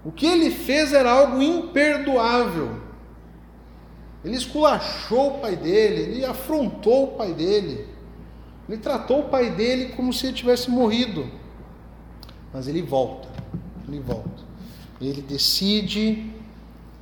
[0.04, 2.80] O que ele fez era algo imperdoável.
[4.24, 7.86] Ele esculachou o pai dele, ele afrontou o pai dele,
[8.68, 11.30] ele tratou o pai dele como se ele tivesse morrido.
[12.52, 13.28] Mas ele volta,
[13.86, 14.42] ele volta.
[15.00, 16.32] Ele decide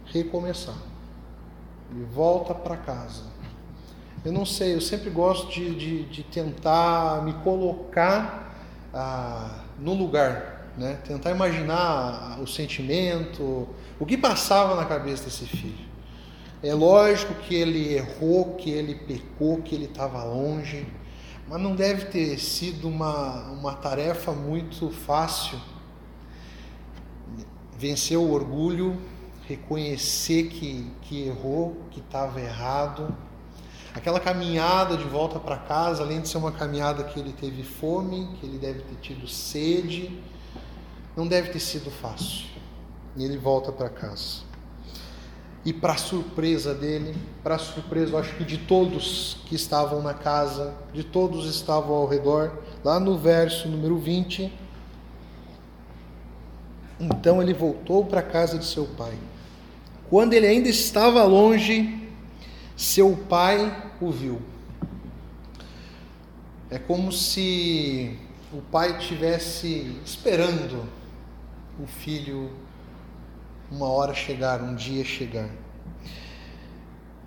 [0.04, 0.76] recomeçar.
[1.90, 3.22] Ele volta para casa.
[4.28, 8.54] Eu não sei, eu sempre gosto de, de, de tentar me colocar
[8.92, 10.98] ah, no lugar, né?
[11.02, 13.66] tentar imaginar o sentimento,
[13.98, 15.88] o que passava na cabeça desse filho.
[16.62, 20.86] É lógico que ele errou, que ele pecou, que ele estava longe,
[21.48, 25.58] mas não deve ter sido uma, uma tarefa muito fácil
[27.78, 28.94] vencer o orgulho,
[29.48, 33.16] reconhecer que, que errou, que estava errado
[33.98, 38.28] Aquela caminhada de volta para casa, além de ser uma caminhada que ele teve fome,
[38.38, 40.16] que ele deve ter tido sede,
[41.16, 42.46] não deve ter sido fácil.
[43.16, 44.42] E ele volta para casa.
[45.64, 50.76] E para surpresa dele, para surpresa, eu acho que de todos que estavam na casa,
[50.92, 52.52] de todos estavam ao redor,
[52.84, 54.52] lá no verso número 20,
[57.00, 59.18] então ele voltou para a casa de seu pai.
[60.08, 62.08] Quando ele ainda estava longe,
[62.76, 64.40] seu pai o viu.
[66.70, 68.16] É como se
[68.52, 70.86] o pai tivesse esperando
[71.82, 72.50] o filho
[73.70, 75.48] uma hora chegar, um dia chegar.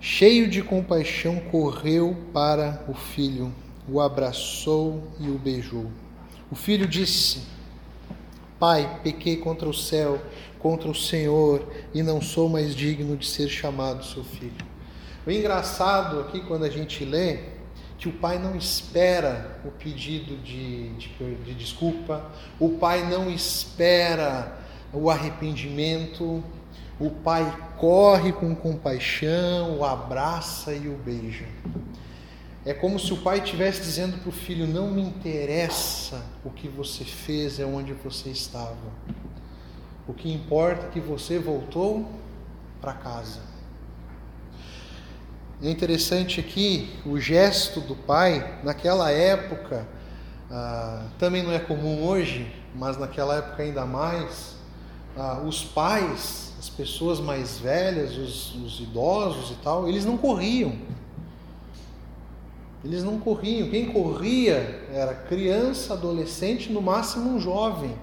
[0.00, 3.52] Cheio de compaixão, correu para o filho,
[3.88, 5.90] o abraçou e o beijou.
[6.50, 7.42] O filho disse:
[8.58, 10.20] Pai, pequei contra o céu,
[10.58, 14.71] contra o Senhor, e não sou mais digno de ser chamado seu filho.
[15.26, 17.38] O engraçado aqui, quando a gente lê,
[17.96, 22.24] que o pai não espera o pedido de, de, de desculpa,
[22.58, 24.58] o pai não espera
[24.92, 26.42] o arrependimento,
[26.98, 31.46] o pai corre com compaixão, o abraça e o beija.
[32.64, 36.66] É como se o pai estivesse dizendo para o filho: Não me interessa o que
[36.66, 38.76] você fez, é onde você estava.
[40.08, 42.08] O que importa é que você voltou
[42.80, 43.51] para casa.
[45.64, 49.86] É interessante aqui o gesto do pai, naquela época,
[50.50, 54.56] ah, também não é comum hoje, mas naquela época ainda mais,
[55.16, 60.72] ah, os pais, as pessoas mais velhas, os, os idosos e tal, eles não corriam.
[62.84, 63.70] Eles não corriam.
[63.70, 67.96] Quem corria era criança, adolescente, no máximo um jovem.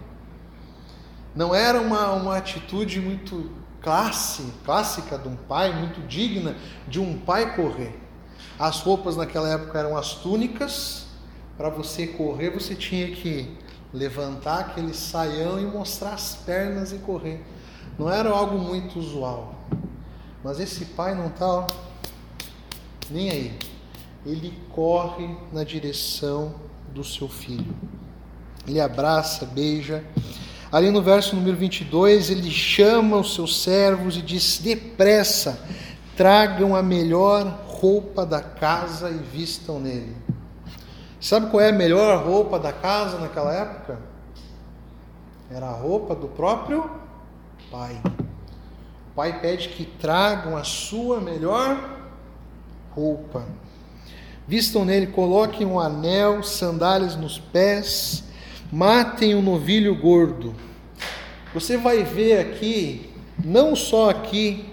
[1.35, 6.55] Não era uma, uma atitude muito classe, clássica de um pai, muito digna
[6.87, 7.99] de um pai correr.
[8.57, 11.07] As roupas naquela época eram as túnicas.
[11.57, 13.57] Para você correr, você tinha que
[13.93, 17.43] levantar aquele saião e mostrar as pernas e correr.
[17.97, 19.55] Não era algo muito usual.
[20.43, 21.67] Mas esse pai não está
[23.09, 23.59] nem aí
[24.25, 26.55] ele corre na direção
[26.93, 27.75] do seu filho.
[28.67, 30.03] Ele abraça, beija.
[30.71, 35.59] Ali no verso número 22, ele chama os seus servos e diz: Depressa,
[36.15, 40.15] tragam a melhor roupa da casa e vistam nele.
[41.19, 43.99] Sabe qual é a melhor roupa da casa naquela época?
[45.49, 46.87] Era a roupa do próprio
[47.71, 47.99] pai.
[49.11, 51.97] O pai pede que tragam a sua melhor
[52.91, 53.43] roupa.
[54.47, 58.23] Vistam nele, coloquem um anel, sandálias nos pés,
[58.71, 60.53] matem o um novilho gordo.
[61.53, 63.09] Você vai ver aqui,
[63.43, 64.65] não só aqui,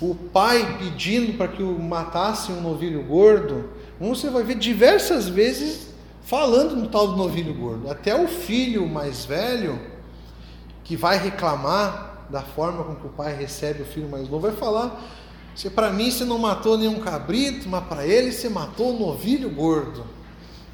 [0.00, 5.88] o pai pedindo para que o matassem um novilho gordo, você vai ver diversas vezes
[6.22, 7.90] falando no tal do novilho gordo.
[7.90, 9.80] Até o filho mais velho,
[10.84, 14.52] que vai reclamar da forma com que o pai recebe o filho mais novo, vai
[14.52, 15.02] falar
[15.54, 19.48] se para mim você não matou nenhum cabrito, mas para ele você matou um novilho
[19.48, 20.04] gordo.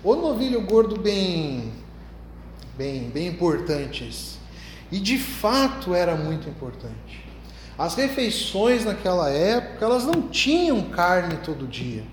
[0.03, 1.71] O novilho gordo bem,
[2.77, 4.39] bem, bem importantes.
[4.91, 7.25] E de fato era muito importante.
[7.79, 12.05] As refeições naquela época, elas não tinham carne todo dia.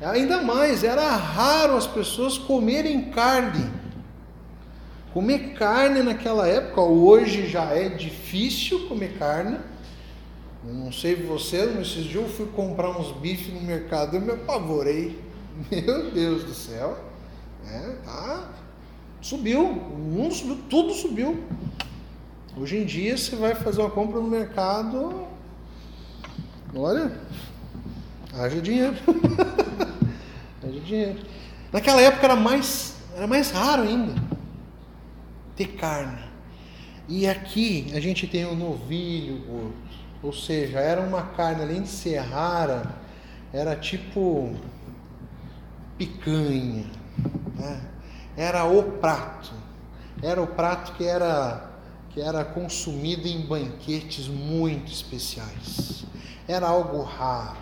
[0.00, 3.70] Ainda mais, era raro as pessoas comerem carne.
[5.12, 9.58] Comer carne naquela época, hoje já é difícil comer carne
[10.64, 14.20] eu não sei você, mas esses dias eu fui comprar uns bifes no mercado, eu
[14.20, 15.18] me apavorei.
[15.70, 16.96] Meu Deus do céu.
[17.66, 18.48] É, tá.
[19.22, 21.44] Subiu, o mundo subiu, tudo subiu.
[22.56, 25.28] Hoje em dia você vai fazer uma compra no mercado,
[26.74, 27.16] olha,
[28.34, 28.96] haja dinheiro.
[30.60, 31.20] haja dinheiro.
[31.72, 34.20] Naquela época era mais, era mais raro ainda
[35.54, 36.24] ter carne.
[37.08, 39.72] E aqui a gente tem o novilho.
[40.20, 42.92] Ou seja, era uma carne, além de ser rara,
[43.52, 44.52] era tipo
[45.96, 46.86] picanha.
[47.54, 47.91] Né?
[48.36, 49.52] Era o prato.
[50.22, 51.70] Era o prato que era,
[52.10, 56.04] que era consumido em banquetes muito especiais.
[56.46, 57.58] Era algo raro.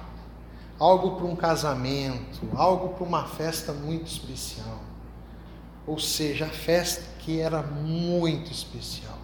[0.78, 4.80] Algo para um casamento, algo para uma festa muito especial.
[5.86, 9.18] Ou seja, a festa que era muito especial.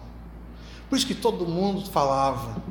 [0.89, 2.61] Por isso que todo mundo falava,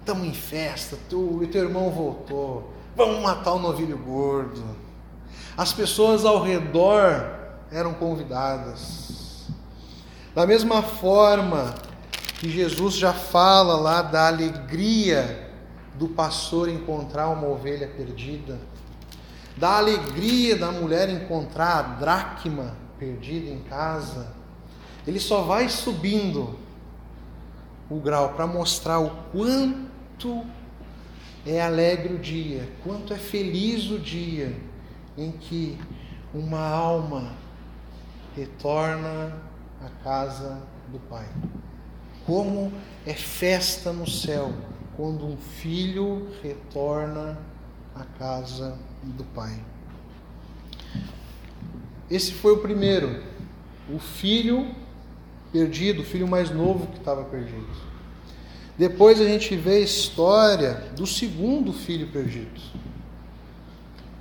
[0.00, 4.62] estamos em festa, tu e teu irmão voltou, vamos matar o novilho gordo.
[5.56, 7.37] As pessoas ao redor
[7.70, 9.48] eram convidadas.
[10.34, 11.74] Da mesma forma
[12.38, 15.50] que Jesus já fala lá da alegria
[15.94, 18.58] do pastor encontrar uma ovelha perdida,
[19.56, 24.32] da alegria da mulher encontrar a dracma perdida em casa,
[25.06, 26.56] ele só vai subindo
[27.90, 30.44] o grau para mostrar o quanto
[31.44, 34.54] é alegre o dia, quanto é feliz o dia
[35.16, 35.76] em que
[36.32, 37.32] uma alma
[38.36, 39.36] retorna
[39.80, 41.26] à casa do Pai.
[42.26, 42.72] Como
[43.06, 44.52] é festa no céu
[44.96, 47.38] quando um filho retorna
[47.94, 49.58] à casa do Pai.
[52.10, 53.22] Esse foi o primeiro,
[53.92, 54.74] o filho
[55.52, 57.66] perdido, o filho mais novo que estava perdido.
[58.76, 62.60] Depois a gente vê a história do segundo filho perdido.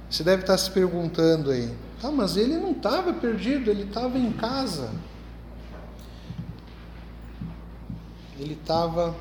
[0.10, 4.32] Você deve estar se perguntando aí, tá, mas ele não estava perdido, ele estava em
[4.32, 4.92] casa.
[8.40, 9.16] Ele estava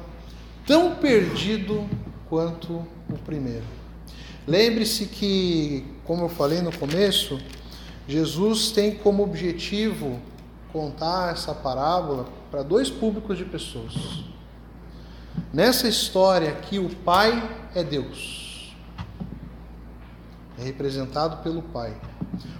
[0.66, 1.88] tão perdido
[2.28, 3.64] quanto o primeiro.
[4.46, 7.40] Lembre-se que, como eu falei no começo,
[8.06, 10.20] Jesus tem como objetivo
[10.72, 13.94] contar essa parábola para dois públicos de pessoas.
[15.52, 17.42] Nessa história aqui, o Pai
[17.74, 18.76] é Deus.
[20.58, 21.94] É representado pelo Pai.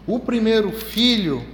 [0.07, 1.45] O primeiro filho,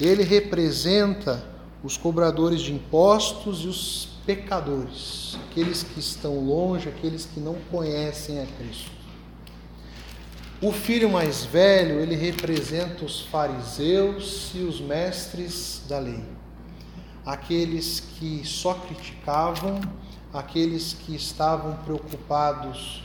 [0.00, 1.44] ele representa
[1.82, 8.40] os cobradores de impostos e os pecadores, aqueles que estão longe, aqueles que não conhecem
[8.40, 8.90] a Cristo.
[10.62, 16.22] O filho mais velho, ele representa os fariseus e os mestres da lei,
[17.24, 19.80] aqueles que só criticavam
[20.32, 23.02] aqueles que estavam preocupados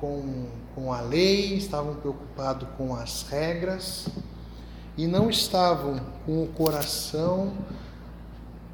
[0.00, 4.08] com, com a lei, estavam preocupados com as regras
[4.96, 7.52] e não estavam com o coração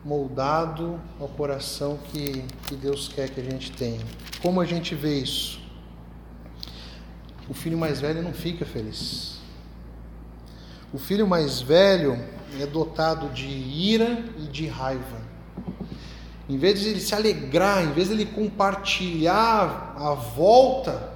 [0.04, 4.00] moldado ao coração que, que Deus quer que a gente tenha.
[4.40, 5.60] Como a gente vê isso?
[7.48, 9.38] O filho mais velho não fica feliz.
[10.92, 12.18] O filho mais velho
[12.60, 15.22] é dotado de ira e de raiva.
[16.48, 21.11] Em vez de ele se alegrar, em vez de ele compartilhar a volta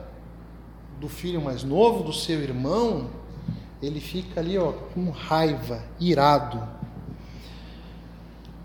[1.01, 3.11] do filho mais novo, do seu irmão,
[3.83, 6.63] ele fica ali ó, com raiva, irado.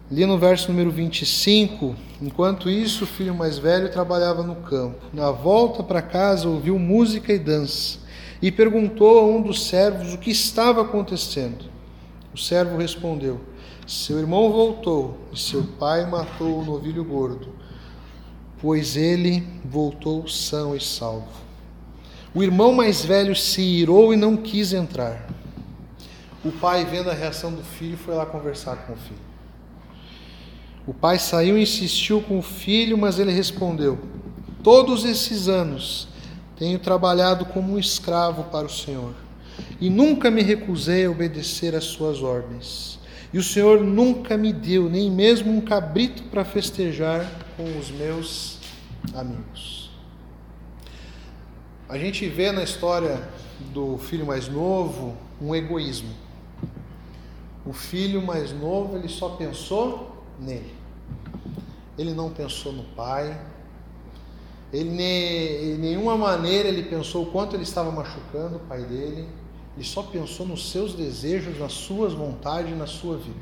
[0.09, 4.99] Ali no verso número 25, enquanto isso, o filho mais velho trabalhava no campo.
[5.13, 7.99] Na volta para casa, ouviu música e dança
[8.41, 11.65] e perguntou a um dos servos o que estava acontecendo.
[12.33, 13.39] O servo respondeu:
[13.85, 17.49] Seu irmão voltou e seu pai matou o novilho gordo,
[18.59, 21.50] pois ele voltou são e salvo.
[22.33, 25.27] O irmão mais velho se irou e não quis entrar.
[26.43, 29.19] O pai, vendo a reação do filho, foi lá conversar com o filho.
[30.87, 33.99] O pai saiu e insistiu com o filho, mas ele respondeu:
[34.63, 36.07] Todos esses anos
[36.57, 39.13] tenho trabalhado como um escravo para o Senhor
[39.79, 42.99] e nunca me recusei a obedecer às suas ordens.
[43.33, 48.57] E o Senhor nunca me deu nem mesmo um cabrito para festejar com os meus
[49.13, 49.80] amigos.
[51.91, 53.21] A gente vê na história
[53.73, 56.13] do filho mais novo um egoísmo.
[57.65, 60.73] O filho mais novo, ele só pensou nele.
[61.97, 63.37] Ele não pensou no pai.
[64.71, 69.27] Ele, em nenhuma maneira ele pensou o quanto ele estava machucando o pai dele.
[69.75, 73.35] Ele só pensou nos seus desejos, nas suas vontades, na sua vida.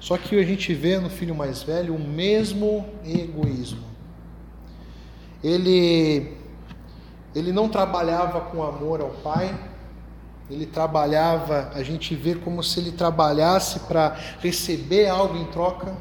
[0.00, 3.84] Só que a gente vê no filho mais velho o mesmo egoísmo.
[5.44, 6.45] Ele
[7.36, 9.54] ele não trabalhava com amor ao pai,
[10.48, 15.94] ele trabalhava, a gente vê como se ele trabalhasse para receber algo em troca.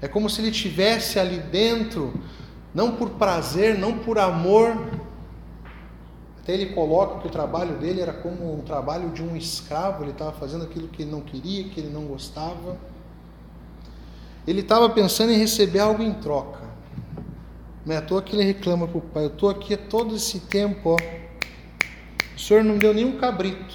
[0.00, 2.12] É como se ele tivesse ali dentro,
[2.74, 4.76] não por prazer, não por amor.
[6.42, 10.10] Até ele coloca que o trabalho dele era como um trabalho de um escravo, ele
[10.10, 12.76] estava fazendo aquilo que ele não queria, que ele não gostava.
[14.44, 16.61] Ele estava pensando em receber algo em troca.
[17.84, 20.40] Não é à toa que ele reclama para o pai: Eu estou aqui todo esse
[20.40, 21.22] tempo, ó
[22.36, 23.74] o Senhor não deu nenhum cabrito.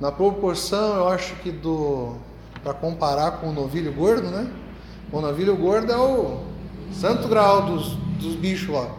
[0.00, 2.16] Na proporção, eu acho que do
[2.62, 4.50] para comparar com o novilho gordo, né?
[5.12, 6.40] O novilho gordo é o
[6.92, 8.90] santo grau dos, dos bichos lá.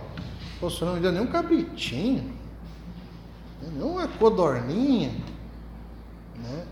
[0.61, 2.31] o Senhor não me deu nenhum cabritinho,
[3.79, 5.11] uma codorninha,
[6.35, 6.63] né?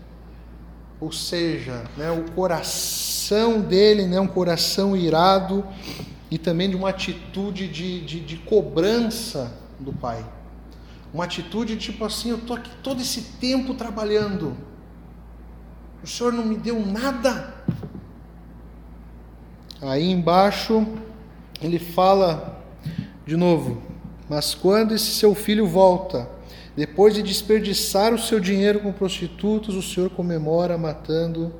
[1.00, 5.64] Ou seja, né, o coração dele, né, um coração irado
[6.30, 10.24] e também de uma atitude de, de, de cobrança do pai.
[11.12, 14.56] Uma atitude tipo assim: eu estou aqui todo esse tempo trabalhando,
[16.02, 17.54] o senhor não me deu nada.
[19.80, 20.86] Aí embaixo
[21.60, 22.62] ele fala
[23.26, 23.82] de novo:
[24.28, 26.28] Mas quando esse seu filho volta,
[26.76, 31.54] depois de desperdiçar o seu dinheiro com prostitutas, o senhor comemora matando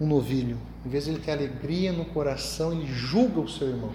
[0.00, 0.58] um novilho.
[0.84, 3.92] Em vez de ele ter alegria no coração, ele julga o seu irmão.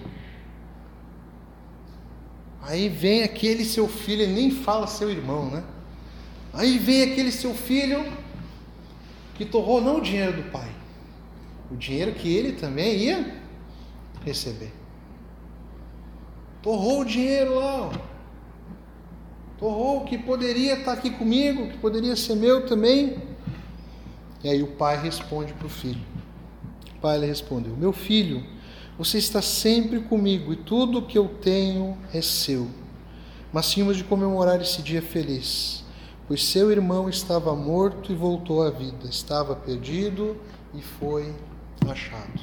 [2.62, 5.64] Aí vem aquele seu filho, ele nem fala seu irmão, né?
[6.52, 8.04] Aí vem aquele seu filho
[9.34, 10.68] que torrou não o dinheiro do pai,
[11.70, 13.40] o dinheiro que ele também ia
[14.24, 14.72] receber.
[16.60, 17.92] Torrou o dinheiro lá, ó.
[19.58, 23.16] torrou o que poderia estar aqui comigo, que poderia ser meu também.
[24.44, 26.09] E aí o pai responde para o filho.
[27.00, 28.44] Pai ele respondeu: Meu filho,
[28.98, 32.68] você está sempre comigo e tudo o que eu tenho é seu.
[33.52, 35.84] Mas tínhamos de comemorar esse dia feliz,
[36.28, 40.36] pois seu irmão estava morto e voltou à vida, estava perdido
[40.74, 41.34] e foi
[41.88, 42.40] achado.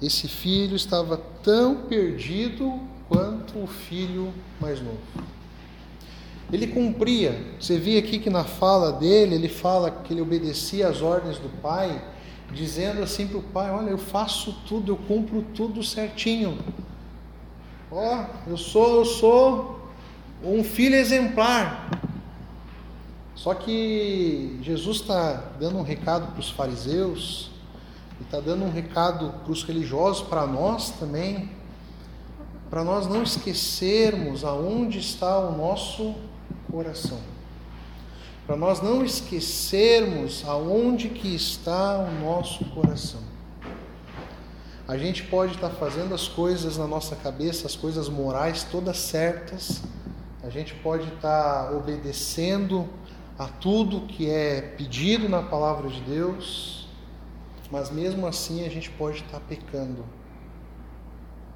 [0.00, 4.98] Esse filho estava tão perdido quanto o filho mais novo.
[6.52, 11.00] Ele cumpria, você vê aqui que na fala dele, ele fala que ele obedecia às
[11.00, 12.04] ordens do pai
[12.52, 16.58] dizendo assim para o pai: Olha, eu faço tudo, eu cumpro tudo certinho.
[17.90, 19.80] Ó, oh, eu sou, eu sou
[20.44, 21.90] um filho exemplar.
[23.34, 27.50] Só que Jesus está dando um recado para os fariseus,
[28.20, 31.50] e está dando um recado para os religiosos, para nós também,
[32.70, 36.14] para nós não esquecermos aonde está o nosso
[36.72, 37.20] coração
[38.46, 43.20] para nós não esquecermos aonde que está o nosso coração.
[44.86, 49.80] A gente pode estar fazendo as coisas na nossa cabeça, as coisas morais todas certas.
[50.42, 52.88] A gente pode estar obedecendo
[53.38, 56.88] a tudo que é pedido na palavra de Deus,
[57.70, 60.04] mas mesmo assim a gente pode estar pecando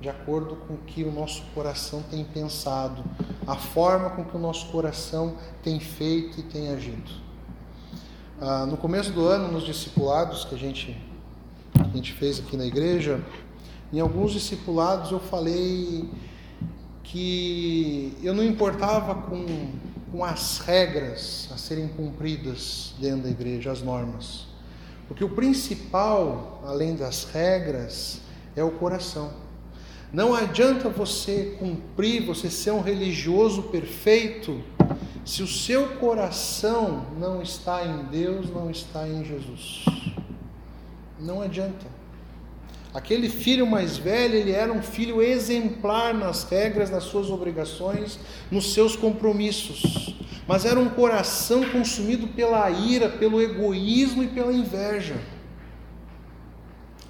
[0.00, 3.02] de acordo com o que o nosso coração tem pensado,
[3.46, 7.10] a forma com que o nosso coração tem feito e tem agido.
[8.40, 10.96] Ah, no começo do ano, nos discipulados que a gente,
[11.72, 13.24] que a gente fez aqui na igreja,
[13.92, 16.10] em alguns discipulados eu falei
[17.02, 19.70] que eu não importava com,
[20.12, 24.46] com as regras a serem cumpridas dentro da igreja, as normas.
[25.08, 28.20] Porque o principal, além das regras,
[28.54, 29.45] é o coração.
[30.12, 34.62] Não adianta você cumprir, você ser um religioso perfeito,
[35.24, 39.84] se o seu coração não está em Deus, não está em Jesus.
[41.18, 41.86] Não adianta.
[42.94, 48.18] Aquele filho mais velho, ele era um filho exemplar nas regras, nas suas obrigações,
[48.50, 50.14] nos seus compromissos.
[50.46, 55.16] Mas era um coração consumido pela ira, pelo egoísmo e pela inveja.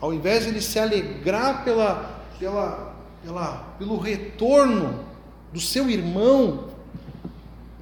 [0.00, 2.85] Ao invés de ele se alegrar pela pela,
[3.26, 5.04] pela, pelo retorno
[5.52, 6.68] do seu irmão.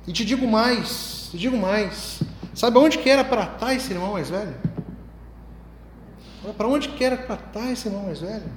[0.07, 2.23] E te digo mais, te digo mais.
[2.55, 4.57] Sabe onde que era para estar esse irmão mais velho?
[6.57, 8.51] Para onde que era para estar esse irmão mais velho?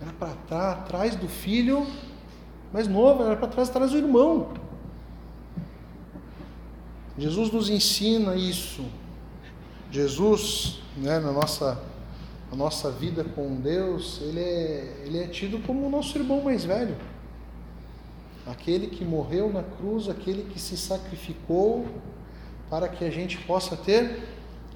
[0.00, 1.86] Era para estar atrás do filho
[2.72, 4.48] mais novo, era para trás atrás do irmão.
[7.18, 8.82] Jesus nos ensina isso.
[9.90, 11.78] Jesus, né, na nossa
[12.52, 16.66] a nossa vida com Deus, ele é, ele é tido como o nosso irmão mais
[16.66, 16.94] velho.
[18.46, 21.86] Aquele que morreu na cruz, aquele que se sacrificou
[22.68, 24.28] para que a gente possa ter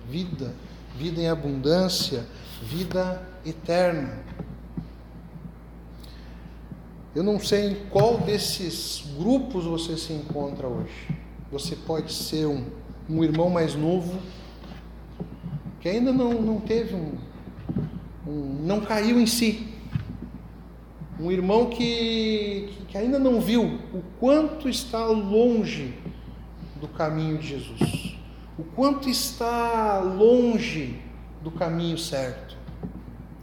[0.08, 0.54] vida,
[0.96, 2.26] vida em abundância,
[2.62, 4.20] vida eterna.
[7.14, 11.14] Eu não sei em qual desses grupos você se encontra hoje.
[11.52, 12.64] Você pode ser um,
[13.06, 14.18] um irmão mais novo,
[15.78, 17.12] que ainda não, não teve um,
[18.26, 19.68] não caiu em si.
[21.18, 25.98] Um irmão que, que ainda não viu o quanto está longe
[26.80, 28.18] do caminho de Jesus,
[28.58, 31.00] o quanto está longe
[31.42, 32.56] do caminho certo.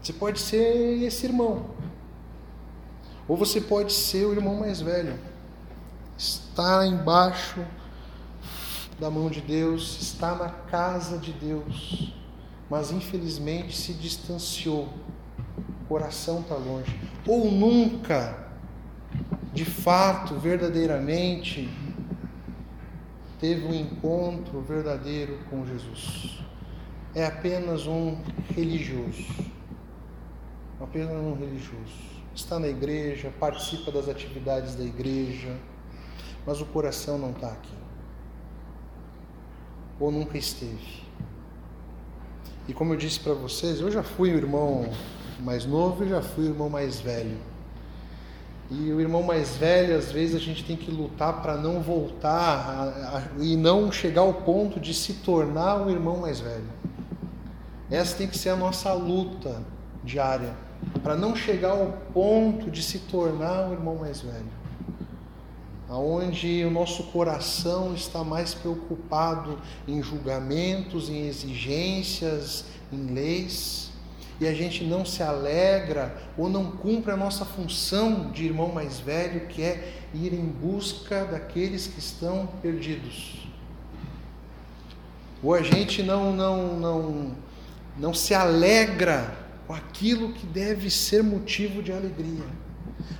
[0.01, 1.65] Você pode ser esse irmão,
[3.27, 5.17] ou você pode ser o irmão mais velho,
[6.15, 7.65] está embaixo
[8.99, 12.13] da mão de Deus, está na casa de Deus
[12.73, 14.89] mas infelizmente se distanciou.
[15.83, 16.99] O coração está longe.
[17.27, 18.47] Ou nunca,
[19.53, 21.69] de fato, verdadeiramente,
[23.39, 26.43] teve um encontro verdadeiro com Jesus.
[27.13, 28.17] É apenas um
[28.55, 29.27] religioso.
[30.81, 32.23] Apenas um religioso.
[32.33, 35.55] Está na igreja, participa das atividades da igreja,
[36.43, 37.77] mas o coração não está aqui.
[39.99, 41.02] Ou nunca esteve.
[42.67, 44.89] E como eu disse para vocês, eu já fui o irmão
[45.39, 47.37] mais novo e já fui o irmão mais velho.
[48.71, 52.31] E o irmão mais velho, às vezes, a gente tem que lutar para não voltar
[52.31, 56.69] a, a, e não chegar ao ponto de se tornar o irmão mais velho.
[57.91, 59.61] Essa tem que ser a nossa luta
[60.03, 60.55] diária,
[61.03, 64.62] para não chegar ao ponto de se tornar o irmão mais velho
[65.93, 73.91] aonde o nosso coração está mais preocupado em julgamentos, em exigências, em leis,
[74.41, 78.99] e a gente não se alegra ou não cumpre a nossa função de irmão mais
[78.99, 83.47] velho, que é ir em busca daqueles que estão perdidos.
[85.43, 87.35] Ou a gente não não não
[87.95, 89.37] não se alegra
[89.67, 92.47] com aquilo que deve ser motivo de alegria,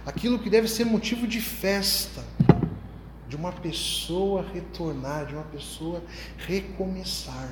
[0.04, 2.33] aquilo que deve ser motivo de festa
[3.34, 6.04] de uma pessoa retornar, de uma pessoa
[6.38, 7.52] recomeçar.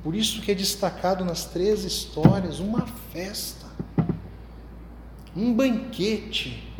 [0.00, 3.66] Por isso que é destacado nas três histórias uma festa,
[5.34, 6.72] um banquete.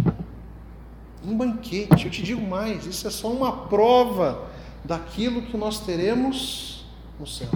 [1.24, 4.48] Um banquete, eu te digo mais, isso é só uma prova
[4.84, 6.86] daquilo que nós teremos
[7.18, 7.50] no céu.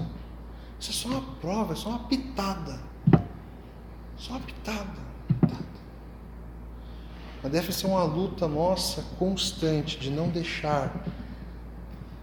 [0.80, 2.80] Isso é só uma prova, é só uma pitada.
[4.16, 5.07] Só uma pitada.
[7.42, 11.04] Mas deve ser uma luta nossa constante de não deixar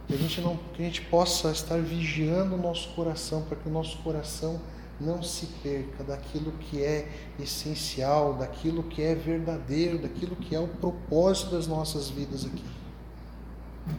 [0.08, 3.68] que a gente não que a gente possa estar vigiando o nosso coração para que
[3.68, 4.62] o nosso coração
[5.00, 7.10] não se perca daquilo que é
[7.40, 12.64] essencial, daquilo que é verdadeiro, daquilo que é o propósito das nossas vidas aqui.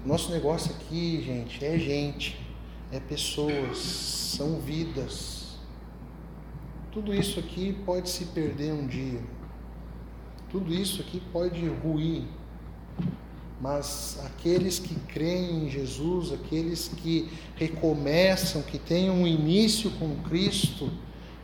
[0.05, 2.41] Nosso negócio aqui, gente, é gente,
[2.91, 5.59] é pessoas, são vidas.
[6.91, 9.21] Tudo isso aqui pode se perder um dia.
[10.57, 12.23] Tudo isso aqui pode ruir.
[13.61, 20.91] Mas aqueles que creem em Jesus, aqueles que recomeçam, que têm um início com Cristo,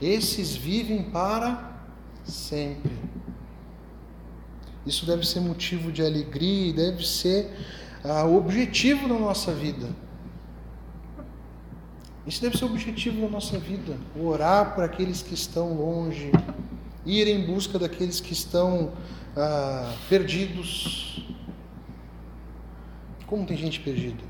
[0.00, 1.78] esses vivem para
[2.24, 2.90] sempre.
[4.86, 7.54] Isso deve ser motivo de alegria e deve ser
[8.02, 9.90] ah, o objetivo da nossa vida.
[12.26, 16.32] Isso deve ser o objetivo da nossa vida: orar por aqueles que estão longe,
[17.05, 18.92] ir em busca daqueles que estão
[19.36, 21.26] ah, perdidos.
[23.26, 24.22] Como tem gente perdida?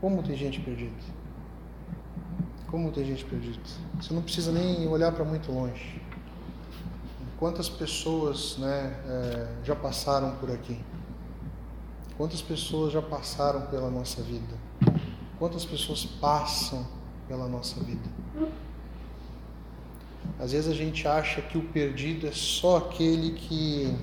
[0.00, 0.92] Como tem gente perdida?
[2.70, 3.58] Como tem gente perdida?
[4.00, 6.00] Você não precisa nem olhar para muito longe.
[7.38, 10.80] Quantas pessoas né, é, já passaram por aqui?
[12.16, 14.56] Quantas pessoas já passaram pela nossa vida?
[15.38, 16.86] Quantas pessoas passam
[17.26, 18.08] pela nossa vida?
[20.38, 23.94] Às vezes a gente acha que o perdido é só aquele que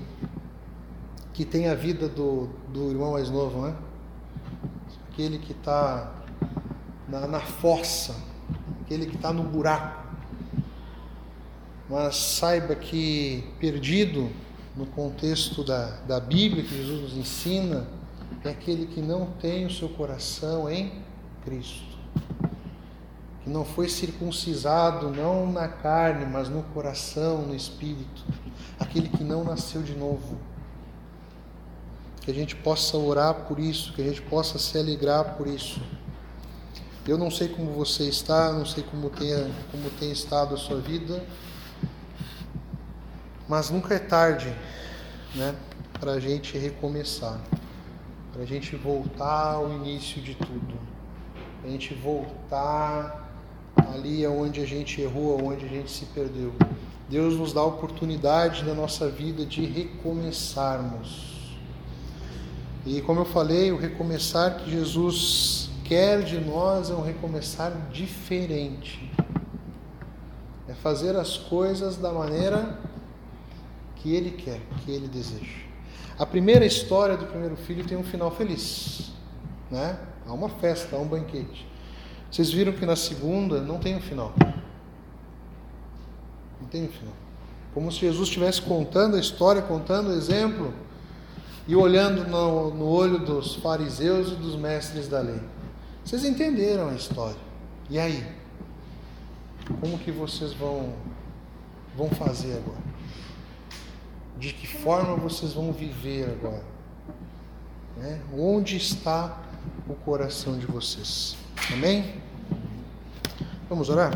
[1.32, 3.74] que tem a vida do, do irmão mais novo, né?
[5.10, 6.12] Aquele que está
[7.08, 8.14] na, na fossa,
[8.82, 10.02] aquele que está no buraco.
[11.88, 14.30] Mas saiba que perdido,
[14.76, 17.86] no contexto da, da Bíblia que Jesus nos ensina,
[18.44, 20.92] é aquele que não tem o seu coração em
[21.44, 21.98] Cristo.
[23.42, 28.24] Que não foi circuncisado não na carne, mas no coração, no espírito.
[28.78, 30.38] Aquele que não nasceu de novo.
[32.20, 35.82] Que a gente possa orar por isso, que a gente possa se alegrar por isso.
[37.06, 39.32] Eu não sei como você está, não sei como tem,
[39.72, 41.24] como tem estado a sua vida,
[43.48, 44.56] mas nunca é tarde
[45.34, 45.52] né,
[45.98, 47.40] para a gente recomeçar,
[48.32, 50.92] para a gente voltar ao início de tudo
[51.64, 53.21] a gente voltar
[53.76, 56.52] ali aonde a gente errou, aonde a gente se perdeu.
[57.08, 61.56] Deus nos dá a oportunidade na nossa vida de recomeçarmos.
[62.86, 69.12] E como eu falei, o recomeçar que Jesus quer de nós é um recomeçar diferente.
[70.68, 72.78] É fazer as coisas da maneira
[73.96, 75.62] que Ele quer, que Ele deseja.
[76.18, 79.12] A primeira história do primeiro filho tem um final feliz,
[79.70, 79.98] né?
[80.26, 81.66] Há uma festa, há um banquete.
[82.32, 84.32] Vocês viram que na segunda não tem um final.
[86.58, 87.12] Não tem um final.
[87.74, 90.72] Como se Jesus estivesse contando a história, contando o exemplo
[91.68, 95.42] e olhando no, no olho dos fariseus e dos mestres da lei.
[96.02, 97.36] Vocês entenderam a história.
[97.90, 98.26] E aí?
[99.78, 100.94] Como que vocês vão,
[101.94, 102.82] vão fazer agora?
[104.38, 106.64] De que forma vocês vão viver agora?
[107.98, 108.22] Né?
[108.34, 109.38] Onde está
[109.86, 111.41] o coração de vocês.
[111.72, 112.14] Amém?
[113.68, 114.12] Vamos orar?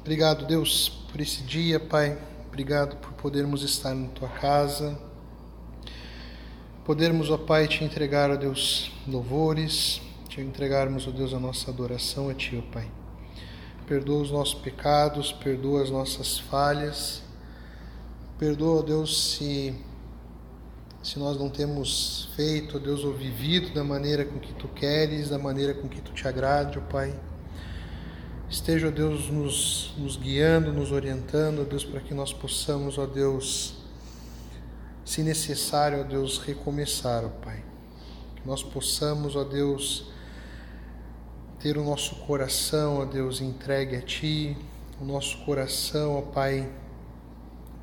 [0.00, 2.18] Obrigado, Deus, por esse dia, Pai.
[2.48, 4.98] Obrigado por podermos estar na tua casa.
[6.84, 12.30] Podermos, ó Pai, te entregar, ó Deus, louvores, te entregarmos, ó Deus, a nossa adoração
[12.30, 12.97] a Ti, ó Pai
[13.88, 17.22] perdoa os nossos pecados, perdoa as nossas falhas.
[18.38, 19.74] Perdoa, Deus, se,
[21.02, 25.38] se nós não temos feito, Deus, ou vivido da maneira com que Tu queres, da
[25.38, 27.18] maneira com que Tu te agrade, ó Pai.
[28.50, 33.74] Esteja, Deus, nos, nos guiando, nos orientando, Deus, para que nós possamos, ó Deus,
[35.04, 37.64] se necessário, ó Deus, recomeçar, ó Pai.
[38.36, 40.10] Que nós possamos, ó Deus,
[41.60, 44.56] ter o nosso coração, ó Deus, entregue a Ti,
[45.00, 46.70] o nosso coração, ó Pai,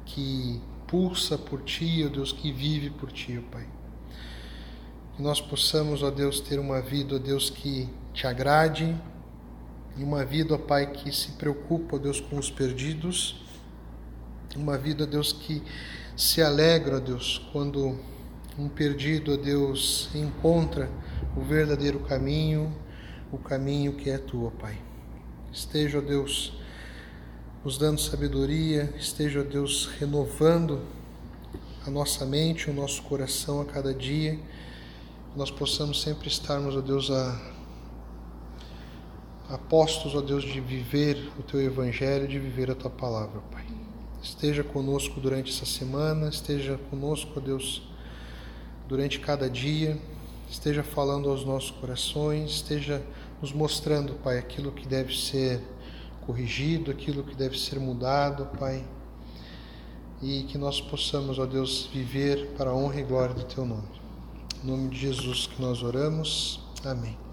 [0.05, 3.67] que pulsa por Ti, ó Deus, que vive por Ti, ó Pai.
[5.15, 8.95] Que nós possamos, ó Deus, ter uma vida, ó Deus, que Te agrade,
[9.97, 13.43] e uma vida, ó Pai, que se preocupa, ó Deus, com os perdidos,
[14.55, 15.61] uma vida, ó Deus, que
[16.15, 17.99] se alegra, ó Deus, quando
[18.57, 20.89] um perdido, ó Deus, encontra
[21.35, 22.73] o verdadeiro caminho,
[23.35, 24.77] o caminho que é tua, Pai.
[25.51, 26.53] Esteja, ó Deus,
[27.63, 30.81] nos dando sabedoria, esteja, ó Deus, renovando
[31.85, 34.39] a nossa mente, o nosso coração a cada dia,
[35.35, 37.53] nós possamos sempre estarmos, ó Deus, a,
[39.49, 43.65] apostos, ó Deus, de viver o Teu Evangelho, de viver a Tua palavra, Pai.
[44.23, 47.83] Esteja conosco durante essa semana, esteja conosco, ó Deus,
[48.87, 49.99] durante cada dia,
[50.49, 53.03] esteja falando aos nossos corações, esteja
[53.41, 55.61] nos mostrando, Pai, aquilo que deve ser
[56.25, 58.83] corrigido, aquilo que deve ser mudado, Pai.
[60.21, 63.83] e que nós possamos, ó Deus, viver para a honra e glória do Teu nome.
[64.63, 66.61] Em nome de Jesus que nós oramos.
[66.83, 67.24] Amém.